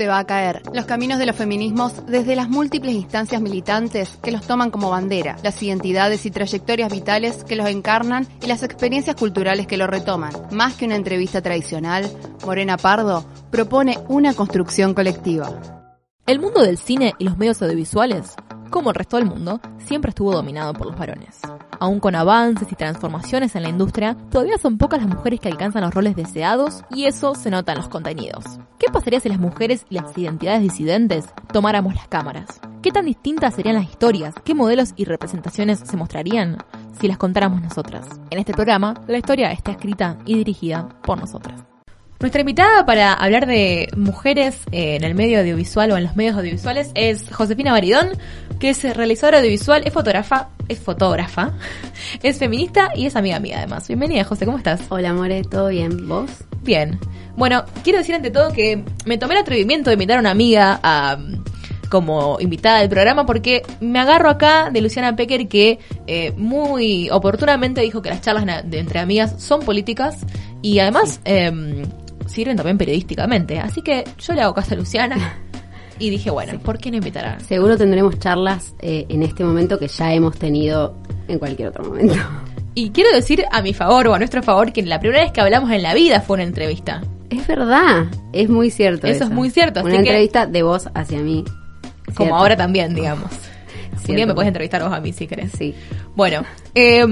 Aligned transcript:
Se 0.00 0.08
va 0.08 0.18
a 0.18 0.24
caer. 0.24 0.62
Los 0.72 0.86
caminos 0.86 1.18
de 1.18 1.26
los 1.26 1.36
feminismos 1.36 2.06
desde 2.06 2.34
las 2.34 2.48
múltiples 2.48 2.94
instancias 2.94 3.42
militantes 3.42 4.16
que 4.22 4.32
los 4.32 4.46
toman 4.46 4.70
como 4.70 4.88
bandera, 4.88 5.36
las 5.42 5.62
identidades 5.62 6.24
y 6.24 6.30
trayectorias 6.30 6.90
vitales 6.90 7.44
que 7.44 7.54
los 7.54 7.68
encarnan 7.68 8.26
y 8.40 8.46
las 8.46 8.62
experiencias 8.62 9.14
culturales 9.14 9.66
que 9.66 9.76
lo 9.76 9.86
retoman. 9.86 10.32
Más 10.52 10.76
que 10.76 10.86
una 10.86 10.96
entrevista 10.96 11.42
tradicional, 11.42 12.10
Morena 12.46 12.78
Pardo 12.78 13.26
propone 13.50 13.98
una 14.08 14.32
construcción 14.32 14.94
colectiva. 14.94 15.52
El 16.24 16.40
mundo 16.40 16.62
del 16.62 16.78
cine 16.78 17.12
y 17.18 17.24
los 17.24 17.36
medios 17.36 17.60
audiovisuales, 17.60 18.36
como 18.70 18.90
el 18.90 18.96
resto 18.96 19.16
del 19.16 19.26
mundo, 19.26 19.60
siempre 19.78 20.10
estuvo 20.10 20.32
dominado 20.32 20.72
por 20.72 20.86
los 20.86 20.96
varones. 20.96 21.40
Aún 21.78 22.00
con 22.00 22.14
avances 22.14 22.70
y 22.70 22.76
transformaciones 22.76 23.56
en 23.56 23.62
la 23.62 23.68
industria, 23.68 24.16
todavía 24.30 24.58
son 24.58 24.78
pocas 24.78 25.00
las 25.00 25.08
mujeres 25.08 25.40
que 25.40 25.48
alcanzan 25.48 25.82
los 25.82 25.94
roles 25.94 26.16
deseados 26.16 26.84
y 26.90 27.06
eso 27.06 27.34
se 27.34 27.50
nota 27.50 27.72
en 27.72 27.78
los 27.78 27.88
contenidos. 27.88 28.44
¿Qué 28.78 28.86
pasaría 28.92 29.20
si 29.20 29.28
las 29.28 29.40
mujeres 29.40 29.84
y 29.90 29.96
las 29.96 30.16
identidades 30.16 30.62
disidentes 30.62 31.26
tomáramos 31.52 31.94
las 31.94 32.08
cámaras? 32.08 32.60
¿Qué 32.82 32.92
tan 32.92 33.04
distintas 33.04 33.54
serían 33.54 33.76
las 33.76 33.90
historias? 33.90 34.34
¿Qué 34.44 34.54
modelos 34.54 34.92
y 34.96 35.04
representaciones 35.04 35.80
se 35.80 35.96
mostrarían 35.96 36.58
si 36.98 37.08
las 37.08 37.18
contáramos 37.18 37.60
nosotras? 37.60 38.06
En 38.30 38.38
este 38.38 38.52
programa, 38.52 38.94
la 39.06 39.18
historia 39.18 39.52
está 39.52 39.72
escrita 39.72 40.18
y 40.24 40.34
dirigida 40.36 40.88
por 41.02 41.18
nosotras. 41.18 41.64
Nuestra 42.20 42.42
invitada 42.42 42.84
para 42.84 43.14
hablar 43.14 43.46
de 43.46 43.88
mujeres 43.96 44.60
eh, 44.72 44.96
en 44.96 45.04
el 45.04 45.14
medio 45.14 45.40
audiovisual 45.40 45.90
o 45.90 45.96
en 45.96 46.04
los 46.04 46.16
medios 46.16 46.36
audiovisuales 46.36 46.90
es 46.94 47.24
Josefina 47.32 47.72
Baridón, 47.72 48.10
que 48.60 48.70
es 48.70 48.96
realizadora 48.96 49.38
audiovisual, 49.38 49.82
es 49.86 49.92
fotógrafa, 49.92 50.50
es 50.68 50.78
fotógrafa, 50.78 51.54
es 52.22 52.38
feminista 52.38 52.90
y 52.94 53.06
es 53.06 53.16
amiga 53.16 53.40
mía 53.40 53.56
además. 53.58 53.88
Bienvenida, 53.88 54.22
José, 54.22 54.44
¿cómo 54.44 54.58
estás? 54.58 54.82
Hola, 54.90 55.14
More, 55.14 55.42
¿todo 55.42 55.68
bien? 55.68 56.06
¿Vos? 56.06 56.30
Bien. 56.62 57.00
Bueno, 57.36 57.64
quiero 57.82 57.98
decir 57.98 58.14
ante 58.14 58.30
todo 58.30 58.52
que 58.52 58.84
me 59.06 59.16
tomé 59.16 59.34
el 59.34 59.40
atrevimiento 59.40 59.88
de 59.88 59.94
invitar 59.94 60.18
a 60.18 60.20
una 60.20 60.30
amiga 60.30 60.78
a 60.82 61.18
como 61.88 62.36
invitada 62.38 62.78
del 62.80 62.88
programa 62.88 63.26
porque 63.26 63.62
me 63.80 63.98
agarro 63.98 64.28
acá 64.28 64.70
de 64.70 64.80
Luciana 64.80 65.16
Pecker 65.16 65.48
que 65.48 65.80
eh, 66.06 66.32
muy 66.36 67.10
oportunamente 67.10 67.80
dijo 67.80 68.00
que 68.00 68.10
las 68.10 68.20
charlas 68.20 68.70
de 68.70 68.78
entre 68.78 69.00
amigas 69.00 69.42
son 69.42 69.60
políticas 69.60 70.18
y 70.62 70.78
además 70.78 71.20
em, 71.24 71.82
sirven 72.26 72.56
también 72.56 72.78
periodísticamente. 72.78 73.58
Así 73.58 73.82
que 73.82 74.04
yo 74.18 74.34
le 74.34 74.42
hago 74.42 74.54
caso 74.54 74.74
a 74.74 74.76
Luciana. 74.76 75.38
Y 76.00 76.08
dije, 76.08 76.30
bueno, 76.30 76.58
¿por 76.60 76.78
qué 76.78 76.90
no 76.90 76.96
invitar 76.96 77.26
a...? 77.26 77.40
Seguro 77.40 77.76
tendremos 77.76 78.18
charlas 78.18 78.74
eh, 78.80 79.04
en 79.10 79.22
este 79.22 79.44
momento 79.44 79.78
que 79.78 79.86
ya 79.86 80.12
hemos 80.14 80.36
tenido 80.36 80.96
en 81.28 81.38
cualquier 81.38 81.68
otro 81.68 81.84
momento. 81.84 82.14
Y 82.74 82.90
quiero 82.90 83.10
decir 83.12 83.44
a 83.52 83.60
mi 83.62 83.74
favor 83.74 84.08
o 84.08 84.14
a 84.14 84.18
nuestro 84.18 84.42
favor 84.42 84.72
que 84.72 84.82
la 84.82 84.98
primera 84.98 85.22
vez 85.22 85.32
que 85.32 85.40
hablamos 85.40 85.70
en 85.70 85.82
la 85.82 85.92
vida 85.92 86.20
fue 86.20 86.34
una 86.34 86.44
entrevista. 86.44 87.02
Es 87.28 87.46
verdad, 87.46 88.06
es 88.32 88.48
muy 88.48 88.70
cierto. 88.70 89.06
Eso, 89.06 89.24
es 89.24 89.30
muy 89.30 89.50
cierto. 89.50 89.82
Una 89.82 89.96
entrevista 89.96 90.46
de 90.46 90.62
vos 90.62 90.88
hacia 90.94 91.18
mí. 91.18 91.44
Como 92.14 92.36
ahora 92.36 92.56
también, 92.56 92.94
digamos. 92.94 93.30
Un 94.08 94.16
día 94.16 94.26
me 94.26 94.34
puedes 94.34 94.48
entrevistar 94.48 94.82
vos 94.82 94.92
a 94.92 95.00
mí 95.00 95.12
si 95.12 95.26
querés. 95.26 95.52
Sí. 95.52 95.74
Bueno, 96.16 96.44
eh, 96.74 97.04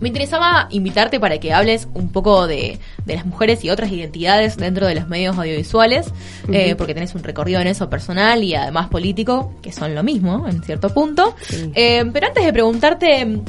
me 0.00 0.08
interesaba 0.08 0.68
invitarte 0.70 1.20
para 1.20 1.38
que 1.38 1.52
hables 1.52 1.88
un 1.94 2.10
poco 2.10 2.46
de, 2.46 2.78
las 3.06 3.26
mujeres 3.26 3.64
y 3.64 3.70
otras 3.70 3.90
identidades 3.90 4.56
dentro 4.56 4.86
de 4.86 4.94
los 4.94 5.08
medios 5.08 5.36
audiovisuales, 5.38 6.12
eh, 6.52 6.74
porque 6.76 6.94
tenés 6.94 7.14
un 7.14 7.22
recorrido 7.22 7.60
en 7.60 7.68
eso 7.68 7.88
personal 7.88 8.42
y 8.42 8.54
además 8.54 8.88
político, 8.88 9.54
que 9.62 9.72
son 9.72 9.94
lo 9.94 10.02
mismo 10.02 10.46
en 10.48 10.62
cierto 10.62 10.90
punto. 10.90 11.34
Eh, 11.74 12.04
pero 12.12 12.26
antes 12.26 12.44
de 12.44 12.52
preguntarte 12.52 13.24
mm, 13.24 13.40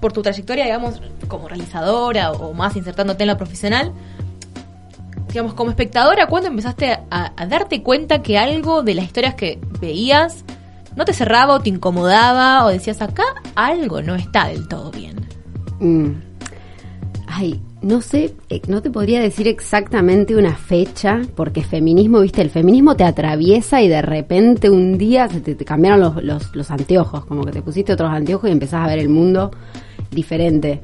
por 0.00 0.12
tu 0.12 0.22
trayectoria, 0.22 0.64
digamos, 0.64 1.00
como 1.28 1.48
realizadora 1.48 2.32
o 2.32 2.52
más 2.54 2.76
insertándote 2.76 3.24
en 3.24 3.28
lo 3.28 3.36
profesional, 3.36 3.92
digamos, 5.28 5.54
como 5.54 5.70
espectadora, 5.70 6.26
¿cuándo 6.26 6.48
empezaste 6.48 6.92
a, 7.10 7.32
a 7.36 7.46
darte 7.46 7.82
cuenta 7.82 8.22
que 8.22 8.38
algo 8.38 8.82
de 8.82 8.94
las 8.94 9.04
historias 9.04 9.34
que 9.34 9.58
veías 9.80 10.44
no 10.96 11.04
te 11.04 11.12
cerraba 11.12 11.54
o 11.54 11.60
te 11.60 11.70
incomodaba 11.70 12.64
o 12.64 12.68
decías 12.68 13.02
acá 13.02 13.24
algo 13.54 14.00
no 14.00 14.14
está 14.14 14.48
del 14.48 14.68
todo 14.68 14.90
bien? 14.90 15.23
Mm. 15.84 16.12
Ay, 17.26 17.60
no 17.82 18.00
sé, 18.00 18.34
eh, 18.48 18.62
no 18.68 18.80
te 18.80 18.90
podría 18.90 19.20
decir 19.20 19.46
exactamente 19.48 20.34
una 20.36 20.56
fecha, 20.56 21.20
porque 21.34 21.62
feminismo, 21.62 22.20
viste, 22.20 22.40
el 22.40 22.50
feminismo 22.50 22.96
te 22.96 23.04
atraviesa 23.04 23.82
y 23.82 23.88
de 23.88 24.00
repente 24.00 24.70
un 24.70 24.96
día 24.96 25.28
se 25.28 25.40
te, 25.40 25.56
cambiaron 25.64 26.00
los, 26.26 26.54
los, 26.54 26.70
anteojos, 26.70 27.26
como 27.26 27.44
que 27.44 27.52
te 27.52 27.60
pusiste 27.60 27.92
otros 27.92 28.10
anteojos 28.10 28.48
y 28.48 28.52
empezás 28.52 28.84
a 28.84 28.86
ver 28.86 28.98
el 28.98 29.10
mundo 29.10 29.50
diferente. 30.10 30.80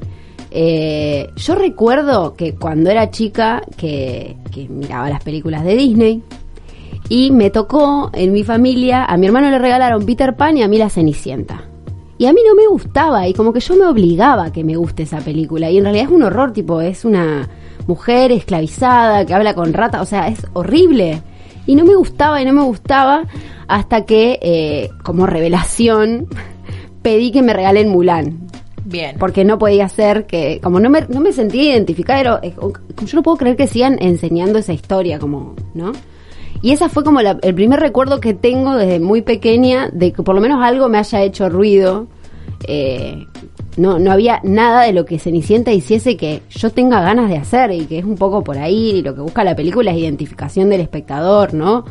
Eh, 0.51 1.29
yo 1.37 1.55
recuerdo 1.55 2.35
que 2.35 2.55
cuando 2.55 2.91
era 2.91 3.11
chica, 3.11 3.63
que, 3.77 4.37
que 4.53 4.69
miraba 4.69 5.09
las 5.09 5.23
películas 5.23 5.65
de 5.65 5.77
Disney, 5.77 6.23
y 7.09 7.31
me 7.31 7.51
tocó 7.51 8.11
en 8.13 8.33
mi 8.33 8.45
familia, 8.45 9.05
a 9.05 9.17
mi 9.17 9.27
hermano 9.27 9.51
le 9.51 9.59
regalaron 9.59 10.05
Peter 10.05 10.37
Pan 10.37 10.59
y 10.59 10.63
a 10.63 10.69
mí 10.69 10.77
la 10.77 10.91
Cenicienta. 10.91 11.70
Y 12.21 12.27
a 12.27 12.35
mí 12.35 12.43
no 12.47 12.55
me 12.55 12.67
gustaba 12.67 13.27
y 13.27 13.33
como 13.33 13.51
que 13.51 13.61
yo 13.61 13.75
me 13.77 13.87
obligaba 13.87 14.45
a 14.45 14.53
que 14.53 14.63
me 14.63 14.77
guste 14.77 15.05
esa 15.05 15.21
película. 15.21 15.71
Y 15.71 15.79
en 15.79 15.85
realidad 15.85 16.05
es 16.05 16.11
un 16.11 16.23
horror, 16.23 16.53
tipo, 16.53 16.83
es 16.83 17.07
una 17.07 17.49
mujer 17.87 18.31
esclavizada 18.31 19.25
que 19.25 19.33
habla 19.33 19.55
con 19.55 19.73
rata, 19.73 20.03
o 20.03 20.05
sea, 20.05 20.29
es 20.29 20.47
horrible. 20.53 21.23
Y 21.65 21.77
no 21.77 21.87
me 21.87 21.95
gustaba 21.95 22.43
y 22.43 22.45
no 22.45 22.53
me 22.53 22.61
gustaba 22.61 23.23
hasta 23.69 24.05
que, 24.05 24.39
eh, 24.43 24.91
como 25.03 25.25
revelación, 25.25 26.29
pedí 27.03 27.31
que 27.31 27.41
me 27.41 27.55
regalen 27.55 27.89
Mulan. 27.89 28.51
Bien. 28.85 29.17
Porque 29.19 29.47
no 29.47 29.59
podía 29.59 29.89
ser 29.89 30.27
que, 30.27 30.61
como 30.63 30.79
no 30.79 30.91
me, 30.91 31.07
no 31.09 31.21
me 31.21 31.33
sentía 31.33 31.73
identificada, 31.73 32.43
yo 32.43 32.73
no 33.15 33.23
puedo 33.23 33.39
creer 33.39 33.57
que 33.57 33.67
sigan 33.67 33.97
enseñando 33.99 34.59
esa 34.59 34.75
historia, 34.75 35.19
como, 35.19 35.55
¿no? 35.73 35.93
Y 36.63 36.73
esa 36.73 36.89
fue 36.89 37.05
como 37.05 37.21
el 37.21 37.55
primer 37.55 37.81
recuerdo 37.81 38.21
que 38.21 38.35
tengo 38.35 38.77
desde 38.77 39.01
muy 39.01 39.23
pequeña 39.23 39.89
de 39.93 40.13
que 40.13 40.23
por 40.23 40.35
lo 40.35 40.41
menos 40.41 40.63
algo 40.63 40.89
me 40.89 40.99
haya 40.99 41.23
hecho 41.23 41.49
ruido. 41.49 42.07
Eh, 42.65 43.27
no, 43.77 43.99
no 43.99 44.13
había 44.13 44.41
nada 44.45 44.83
de 44.83 44.93
lo 44.93 45.07
que 45.07 45.19
Cenicienta 45.19 45.73
hiciese 45.73 46.17
que 46.17 46.43
yo 46.51 46.71
tenga 46.71 47.01
ganas 47.01 47.31
de 47.31 47.39
hacer 47.39 47.71
y 47.71 47.87
que 47.87 47.99
es 47.99 48.05
un 48.05 48.17
poco 48.17 48.45
por 48.45 48.59
ahí 48.59 48.97
y 48.97 49.03
lo 49.03 49.15
que 49.15 49.23
busca 49.23 49.45
la 49.45 49.57
película 49.57 49.91
es 49.93 49.99
identificación 49.99 50.69
del 50.69 50.83
espectador, 50.83 51.55
¿no? 51.55 51.85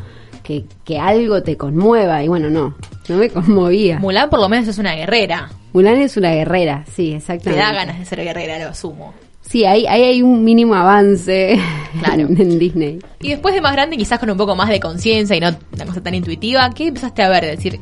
Que, 0.44 0.66
que 0.84 1.00
algo 1.00 1.41
te 1.41 1.58
conmueva 1.58 2.24
y 2.24 2.28
bueno, 2.28 2.50
no, 2.50 2.75
no 3.08 3.18
me 3.18 3.29
conmovía. 3.29 4.00
Mulan 4.00 4.29
por 4.29 4.40
lo 4.40 4.50
menos 4.50 4.68
es 4.68 4.78
una 4.78 4.94
guerrera. 4.94 5.50
Mulan 5.74 5.97
es 5.97 6.18
una 6.18 6.31
guerrera, 6.31 6.85
sí, 6.94 7.13
exactamente. 7.13 7.52
Me 7.52 7.66
da 7.66 7.74
ganas 7.74 8.00
de 8.00 8.06
ser 8.06 8.24
guerrera, 8.24 8.59
lo 8.59 8.69
asumo. 8.69 9.13
Sí, 9.49 9.65
ahí, 9.65 9.87
hay 9.87 10.21
un 10.21 10.43
mínimo 10.43 10.75
avance 10.75 11.59
claro. 12.03 12.27
en, 12.29 12.59
Disney. 12.59 12.99
Y 13.19 13.29
después 13.29 13.55
de 13.55 13.61
más 13.61 13.73
grande, 13.73 13.97
quizás 13.97 14.19
con 14.19 14.29
un 14.29 14.37
poco 14.37 14.55
más 14.55 14.69
de 14.69 14.79
conciencia 14.79 15.35
y 15.35 15.39
no 15.39 15.49
una 15.73 15.85
cosa 15.87 16.03
tan 16.03 16.13
intuitiva, 16.13 16.69
¿qué 16.69 16.85
empezaste 16.85 17.23
a 17.23 17.29
ver? 17.29 17.45
decir, 17.45 17.79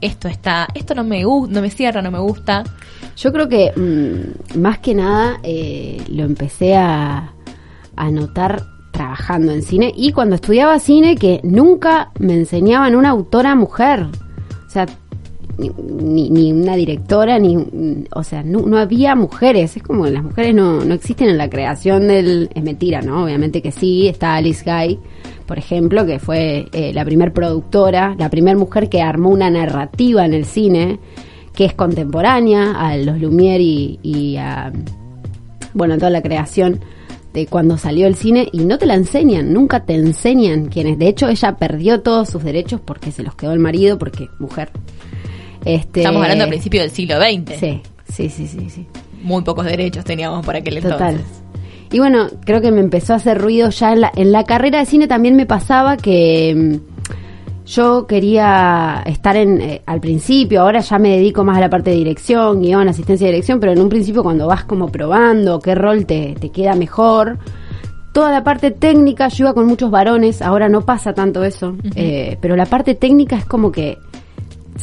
esto 0.00 0.28
está, 0.28 0.68
esto 0.72 0.94
no 0.94 1.02
me 1.02 1.24
gusta, 1.24 1.52
no 1.52 1.62
me 1.62 1.70
cierra, 1.70 2.00
no 2.00 2.12
me 2.12 2.20
gusta. 2.20 2.62
Yo 3.16 3.32
creo 3.32 3.48
que 3.48 3.72
mm, 3.74 4.60
más 4.60 4.78
que 4.78 4.94
nada 4.94 5.40
eh, 5.42 6.00
lo 6.10 6.22
empecé 6.22 6.76
a, 6.76 7.32
a 7.96 8.10
notar 8.12 8.62
trabajando 8.92 9.50
en 9.50 9.62
cine 9.62 9.92
y 9.96 10.12
cuando 10.12 10.36
estudiaba 10.36 10.78
cine 10.78 11.16
que 11.16 11.40
nunca 11.42 12.12
me 12.20 12.34
enseñaban 12.34 12.94
una 12.94 13.08
autora 13.08 13.56
mujer. 13.56 14.06
O 14.64 14.70
sea, 14.70 14.86
ni, 15.58 16.30
ni, 16.30 16.52
una 16.52 16.76
directora, 16.76 17.38
ni, 17.38 17.56
o 18.14 18.22
sea, 18.22 18.42
no, 18.42 18.78
había 18.78 19.14
mujeres, 19.14 19.76
es 19.76 19.82
como 19.82 20.06
las 20.06 20.22
mujeres 20.22 20.54
no, 20.54 20.84
no 20.84 20.94
existen 20.94 21.28
en 21.28 21.38
la 21.38 21.50
creación 21.50 22.08
del, 22.08 22.50
es 22.54 22.62
mentira, 22.62 23.02
¿no? 23.02 23.24
Obviamente 23.24 23.62
que 23.62 23.70
sí, 23.72 24.08
está 24.08 24.36
Alice 24.36 24.64
Guy, 24.64 24.98
por 25.46 25.58
ejemplo, 25.58 26.06
que 26.06 26.18
fue 26.18 26.66
eh, 26.72 26.92
la 26.94 27.04
primer 27.04 27.32
productora, 27.32 28.14
la 28.18 28.30
primera 28.30 28.56
mujer 28.56 28.88
que 28.88 29.02
armó 29.02 29.30
una 29.30 29.50
narrativa 29.50 30.24
en 30.24 30.34
el 30.34 30.44
cine, 30.44 30.98
que 31.54 31.64
es 31.64 31.74
contemporánea 31.74 32.72
a 32.72 32.96
los 32.96 33.18
Lumière 33.18 33.98
y, 34.02 34.36
a, 34.36 34.72
bueno, 35.74 35.96
toda 35.96 36.10
la 36.10 36.22
creación 36.22 36.80
de 37.32 37.46
cuando 37.46 37.76
salió 37.78 38.06
el 38.06 38.14
cine 38.14 38.48
y 38.52 38.60
no 38.60 38.78
te 38.78 38.86
la 38.86 38.94
enseñan, 38.94 39.52
nunca 39.52 39.84
te 39.84 39.94
enseñan 39.94 40.66
quiénes. 40.66 40.98
De 40.98 41.08
hecho, 41.08 41.28
ella 41.28 41.56
perdió 41.56 42.00
todos 42.00 42.28
sus 42.28 42.42
derechos 42.42 42.80
porque 42.80 43.12
se 43.12 43.22
los 43.22 43.34
quedó 43.34 43.52
el 43.52 43.58
marido, 43.58 43.98
porque 43.98 44.28
mujer. 44.38 44.70
Este, 45.64 46.00
Estamos 46.00 46.22
hablando 46.22 46.44
al 46.44 46.50
principio 46.50 46.80
del 46.80 46.90
siglo 46.90 47.16
XX. 47.16 47.58
Sí, 47.58 47.82
sí, 48.28 48.46
sí, 48.46 48.68
sí, 48.68 48.86
Muy 49.22 49.42
pocos 49.42 49.64
derechos 49.64 50.04
teníamos 50.04 50.44
para 50.44 50.58
aquel 50.58 50.80
Total. 50.80 51.14
entonces. 51.14 51.42
Y 51.92 51.98
bueno, 51.98 52.28
creo 52.44 52.60
que 52.60 52.70
me 52.70 52.80
empezó 52.80 53.14
a 53.14 53.16
hacer 53.16 53.38
ruido 53.38 53.70
ya 53.70 53.92
en 53.92 54.00
la, 54.02 54.12
en 54.14 54.32
la 54.32 54.44
carrera 54.44 54.78
de 54.78 54.86
cine 54.86 55.08
también 55.08 55.34
me 55.34 55.44
pasaba 55.44 55.96
que 55.96 56.54
mm, 56.54 57.66
yo 57.66 58.06
quería 58.06 59.02
estar 59.06 59.36
en 59.36 59.60
eh, 59.60 59.82
al 59.86 60.00
principio, 60.00 60.62
ahora 60.62 60.80
ya 60.80 60.98
me 60.98 61.10
dedico 61.16 61.44
más 61.44 61.56
a 61.56 61.60
la 61.60 61.70
parte 61.70 61.90
de 61.90 61.96
dirección, 61.96 62.60
guion, 62.62 62.88
asistencia 62.88 63.26
de 63.26 63.32
dirección, 63.32 63.58
pero 63.58 63.72
en 63.72 63.80
un 63.80 63.88
principio 63.88 64.22
cuando 64.22 64.46
vas 64.46 64.64
como 64.64 64.90
probando 64.90 65.58
qué 65.58 65.74
rol 65.74 66.06
te, 66.06 66.36
te 66.38 66.50
queda 66.50 66.74
mejor, 66.74 67.38
toda 68.12 68.30
la 68.30 68.44
parte 68.44 68.70
técnica, 68.70 69.28
yo 69.28 69.44
iba 69.46 69.54
con 69.54 69.66
muchos 69.66 69.90
varones, 69.90 70.42
ahora 70.42 70.68
no 70.68 70.82
pasa 70.82 71.12
tanto 71.12 71.44
eso, 71.44 71.76
eh, 71.94 72.38
pero 72.40 72.56
la 72.56 72.66
parte 72.66 72.94
técnica 72.94 73.36
es 73.36 73.44
como 73.44 73.70
que 73.72 73.98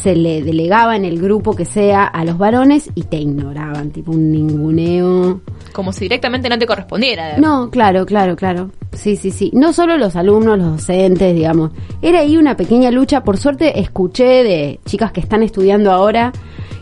se 0.01 0.15
le 0.15 0.41
delegaba 0.41 0.95
en 0.95 1.05
el 1.05 1.19
grupo 1.19 1.55
que 1.55 1.65
sea 1.65 2.03
a 2.05 2.23
los 2.23 2.38
varones 2.38 2.89
y 2.95 3.03
te 3.03 3.17
ignoraban, 3.17 3.91
tipo 3.91 4.11
un 4.11 4.31
ninguneo. 4.31 5.41
Como 5.73 5.91
si 5.91 6.05
directamente 6.05 6.49
no 6.49 6.57
te 6.57 6.65
correspondiera. 6.65 7.38
No, 7.38 7.69
claro, 7.69 8.05
claro, 8.05 8.35
claro. 8.35 8.71
Sí, 8.94 9.15
sí, 9.15 9.31
sí. 9.31 9.51
No 9.53 9.73
solo 9.73 9.97
los 9.97 10.15
alumnos, 10.15 10.57
los 10.57 10.71
docentes, 10.77 11.35
digamos. 11.35 11.71
Era 12.01 12.19
ahí 12.19 12.38
una 12.38 12.55
pequeña 12.55 12.91
lucha. 12.91 13.23
Por 13.23 13.38
suerte 13.38 13.79
escuché 13.79 14.44
de 14.44 14.79
chicas 14.85 15.11
que 15.11 15.19
están 15.19 15.44
estudiando 15.44 15.91
ahora 15.91 16.31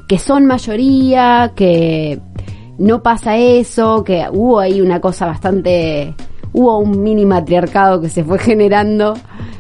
que 0.08 0.20
son 0.20 0.46
mayoría, 0.46 1.54
que 1.56 2.20
no 2.78 3.02
pasa 3.02 3.38
eso, 3.38 4.04
que 4.04 4.26
hubo 4.32 4.60
ahí 4.60 4.82
una 4.82 5.00
cosa 5.00 5.26
bastante 5.26 6.14
hubo 6.54 6.78
un 6.80 7.04
mini 7.04 7.26
matriarcado 7.26 8.00
que 8.02 8.10
se 8.10 8.24
fue 8.24 8.40
generando, 8.40 9.16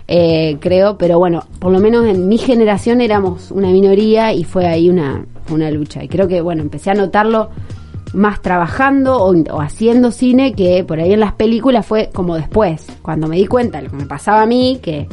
eh, 0.07 0.57
creo, 0.59 0.97
pero 0.97 1.17
bueno, 1.17 1.45
por 1.59 1.71
lo 1.71 1.79
menos 1.79 2.05
en 2.05 2.27
mi 2.27 2.37
generación 2.37 3.01
éramos 3.01 3.51
una 3.51 3.69
minoría 3.69 4.33
y 4.33 4.43
fue 4.43 4.67
ahí 4.67 4.89
una, 4.89 5.25
una 5.51 5.71
lucha. 5.71 6.03
Y 6.03 6.07
creo 6.07 6.27
que, 6.27 6.41
bueno, 6.41 6.61
empecé 6.61 6.91
a 6.91 6.93
notarlo 6.93 7.49
más 8.13 8.41
trabajando 8.41 9.17
o, 9.17 9.35
o, 9.35 9.61
haciendo 9.61 10.11
cine 10.11 10.53
que 10.53 10.83
por 10.83 10.99
ahí 10.99 11.13
en 11.13 11.19
las 11.19 11.33
películas 11.33 11.85
fue 11.85 12.09
como 12.13 12.35
después, 12.35 12.85
cuando 13.01 13.27
me 13.27 13.37
di 13.37 13.47
cuenta 13.47 13.79
de 13.79 13.85
lo 13.85 13.91
que 13.91 13.97
me 13.97 14.05
pasaba 14.05 14.43
a 14.43 14.45
mí, 14.45 14.79
que 14.81 15.07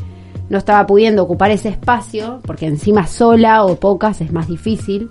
no 0.50 0.58
estaba 0.58 0.86
pudiendo 0.86 1.22
ocupar 1.22 1.50
ese 1.50 1.70
espacio, 1.70 2.40
porque 2.44 2.66
encima 2.66 3.06
sola 3.06 3.64
o 3.64 3.76
pocas 3.76 4.20
es 4.20 4.32
más 4.32 4.48
difícil 4.48 5.10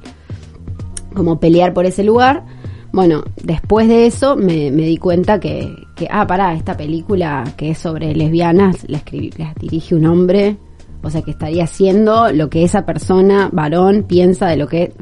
como 1.15 1.39
pelear 1.39 1.73
por 1.73 1.85
ese 1.85 2.03
lugar 2.03 2.43
bueno, 2.91 3.23
después 3.43 3.87
de 3.87 4.05
eso 4.05 4.35
me, 4.35 4.71
me 4.71 4.83
di 4.83 4.97
cuenta 4.97 5.39
que, 5.39 5.73
que, 5.95 6.07
ah, 6.11 6.27
pará, 6.27 6.53
esta 6.53 6.75
película 6.75 7.43
que 7.57 7.71
es 7.71 7.77
sobre 7.77 8.13
lesbianas 8.15 8.85
la, 8.87 8.97
escribí, 8.97 9.31
la 9.37 9.53
dirige 9.59 9.95
un 9.95 10.05
hombre, 10.05 10.57
o 11.01 11.09
sea 11.09 11.21
que 11.21 11.31
estaría 11.31 11.63
haciendo 11.63 12.31
lo 12.31 12.49
que 12.49 12.63
esa 12.63 12.85
persona, 12.85 13.49
varón, 13.51 14.03
piensa 14.03 14.47
de 14.47 14.57
lo 14.57 14.67
que... 14.67 14.93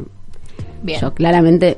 Bien. 0.81 1.01
Yo 1.01 1.13
claramente 1.13 1.77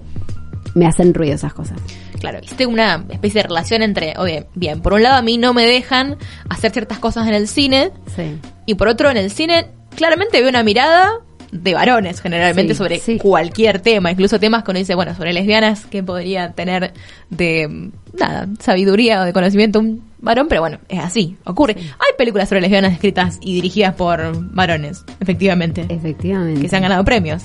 me 0.75 0.85
hacen 0.85 1.13
ruido 1.13 1.35
esas 1.35 1.53
cosas. 1.53 1.79
Claro, 2.19 2.39
hiciste 2.43 2.67
una 2.67 3.03
especie 3.09 3.41
de 3.41 3.47
relación 3.47 3.81
entre, 3.81 4.13
oye, 4.19 4.45
bien, 4.53 4.81
por 4.81 4.93
un 4.93 5.01
lado 5.01 5.15
a 5.15 5.21
mí 5.23 5.37
no 5.39 5.53
me 5.53 5.65
dejan 5.65 6.17
hacer 6.49 6.71
ciertas 6.71 6.99
cosas 6.99 7.27
en 7.27 7.33
el 7.33 7.47
cine, 7.47 7.91
Sí. 8.15 8.37
y 8.67 8.75
por 8.75 8.87
otro 8.89 9.09
en 9.09 9.17
el 9.17 9.31
cine 9.31 9.67
claramente 9.95 10.39
veo 10.39 10.49
una 10.49 10.61
mirada 10.63 11.09
de 11.51 11.73
varones 11.73 12.21
generalmente 12.21 12.73
Sí, 12.73 12.77
sobre 12.77 12.99
sí. 12.99 13.17
cualquier 13.17 13.79
tema, 13.81 14.11
incluso 14.11 14.39
temas 14.39 14.63
que 14.63 14.71
uno 14.71 14.79
dice, 14.79 14.95
bueno, 14.95 15.13
sobre 15.15 15.33
lesbianas, 15.33 15.85
que 15.85 16.01
podría 16.01 16.51
tener 16.53 16.93
de, 17.29 17.89
nada, 18.17 18.47
sabiduría 18.59 19.21
o 19.21 19.25
de 19.25 19.33
conocimiento 19.33 19.79
un 19.79 20.01
varón, 20.19 20.47
pero 20.47 20.61
bueno, 20.61 20.79
es 20.87 20.99
así, 20.99 21.35
ocurre. 21.45 21.75
Hay 21.77 22.15
películas 22.17 22.47
sobre 22.49 22.61
lesbianas 22.61 22.93
escritas 22.93 23.37
y 23.41 23.53
dirigidas 23.55 23.95
por 23.95 24.31
varones, 24.53 25.03
efectivamente, 25.19 25.85
Efectivamente. 25.89 26.61
que 26.61 26.69
se 26.69 26.75
han 26.75 26.83
ganado 26.83 27.03
premios. 27.03 27.43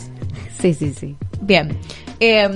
Sí, 0.60 0.72
sí, 0.74 0.92
sí. 0.92 1.16
Bien. 1.40 1.76
Eh, 2.20 2.48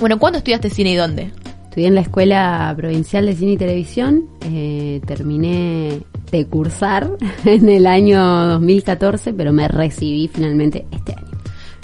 bueno, 0.00 0.18
¿cuándo 0.18 0.38
estudiaste 0.38 0.70
cine 0.70 0.92
y 0.92 0.96
dónde? 0.96 1.30
Estudié 1.68 1.88
en 1.88 1.94
la 1.94 2.00
Escuela 2.00 2.74
Provincial 2.76 3.26
de 3.26 3.34
Cine 3.34 3.52
y 3.52 3.56
Televisión. 3.58 4.24
eh, 4.42 5.00
terminé 5.06 6.00
de 6.32 6.46
cursar 6.46 7.10
en 7.44 7.68
el 7.68 7.86
año 7.86 8.46
2014, 8.46 9.34
pero 9.34 9.52
me 9.52 9.68
recibí 9.68 10.28
finalmente 10.28 10.86
este 10.90 11.14
año. 11.14 11.28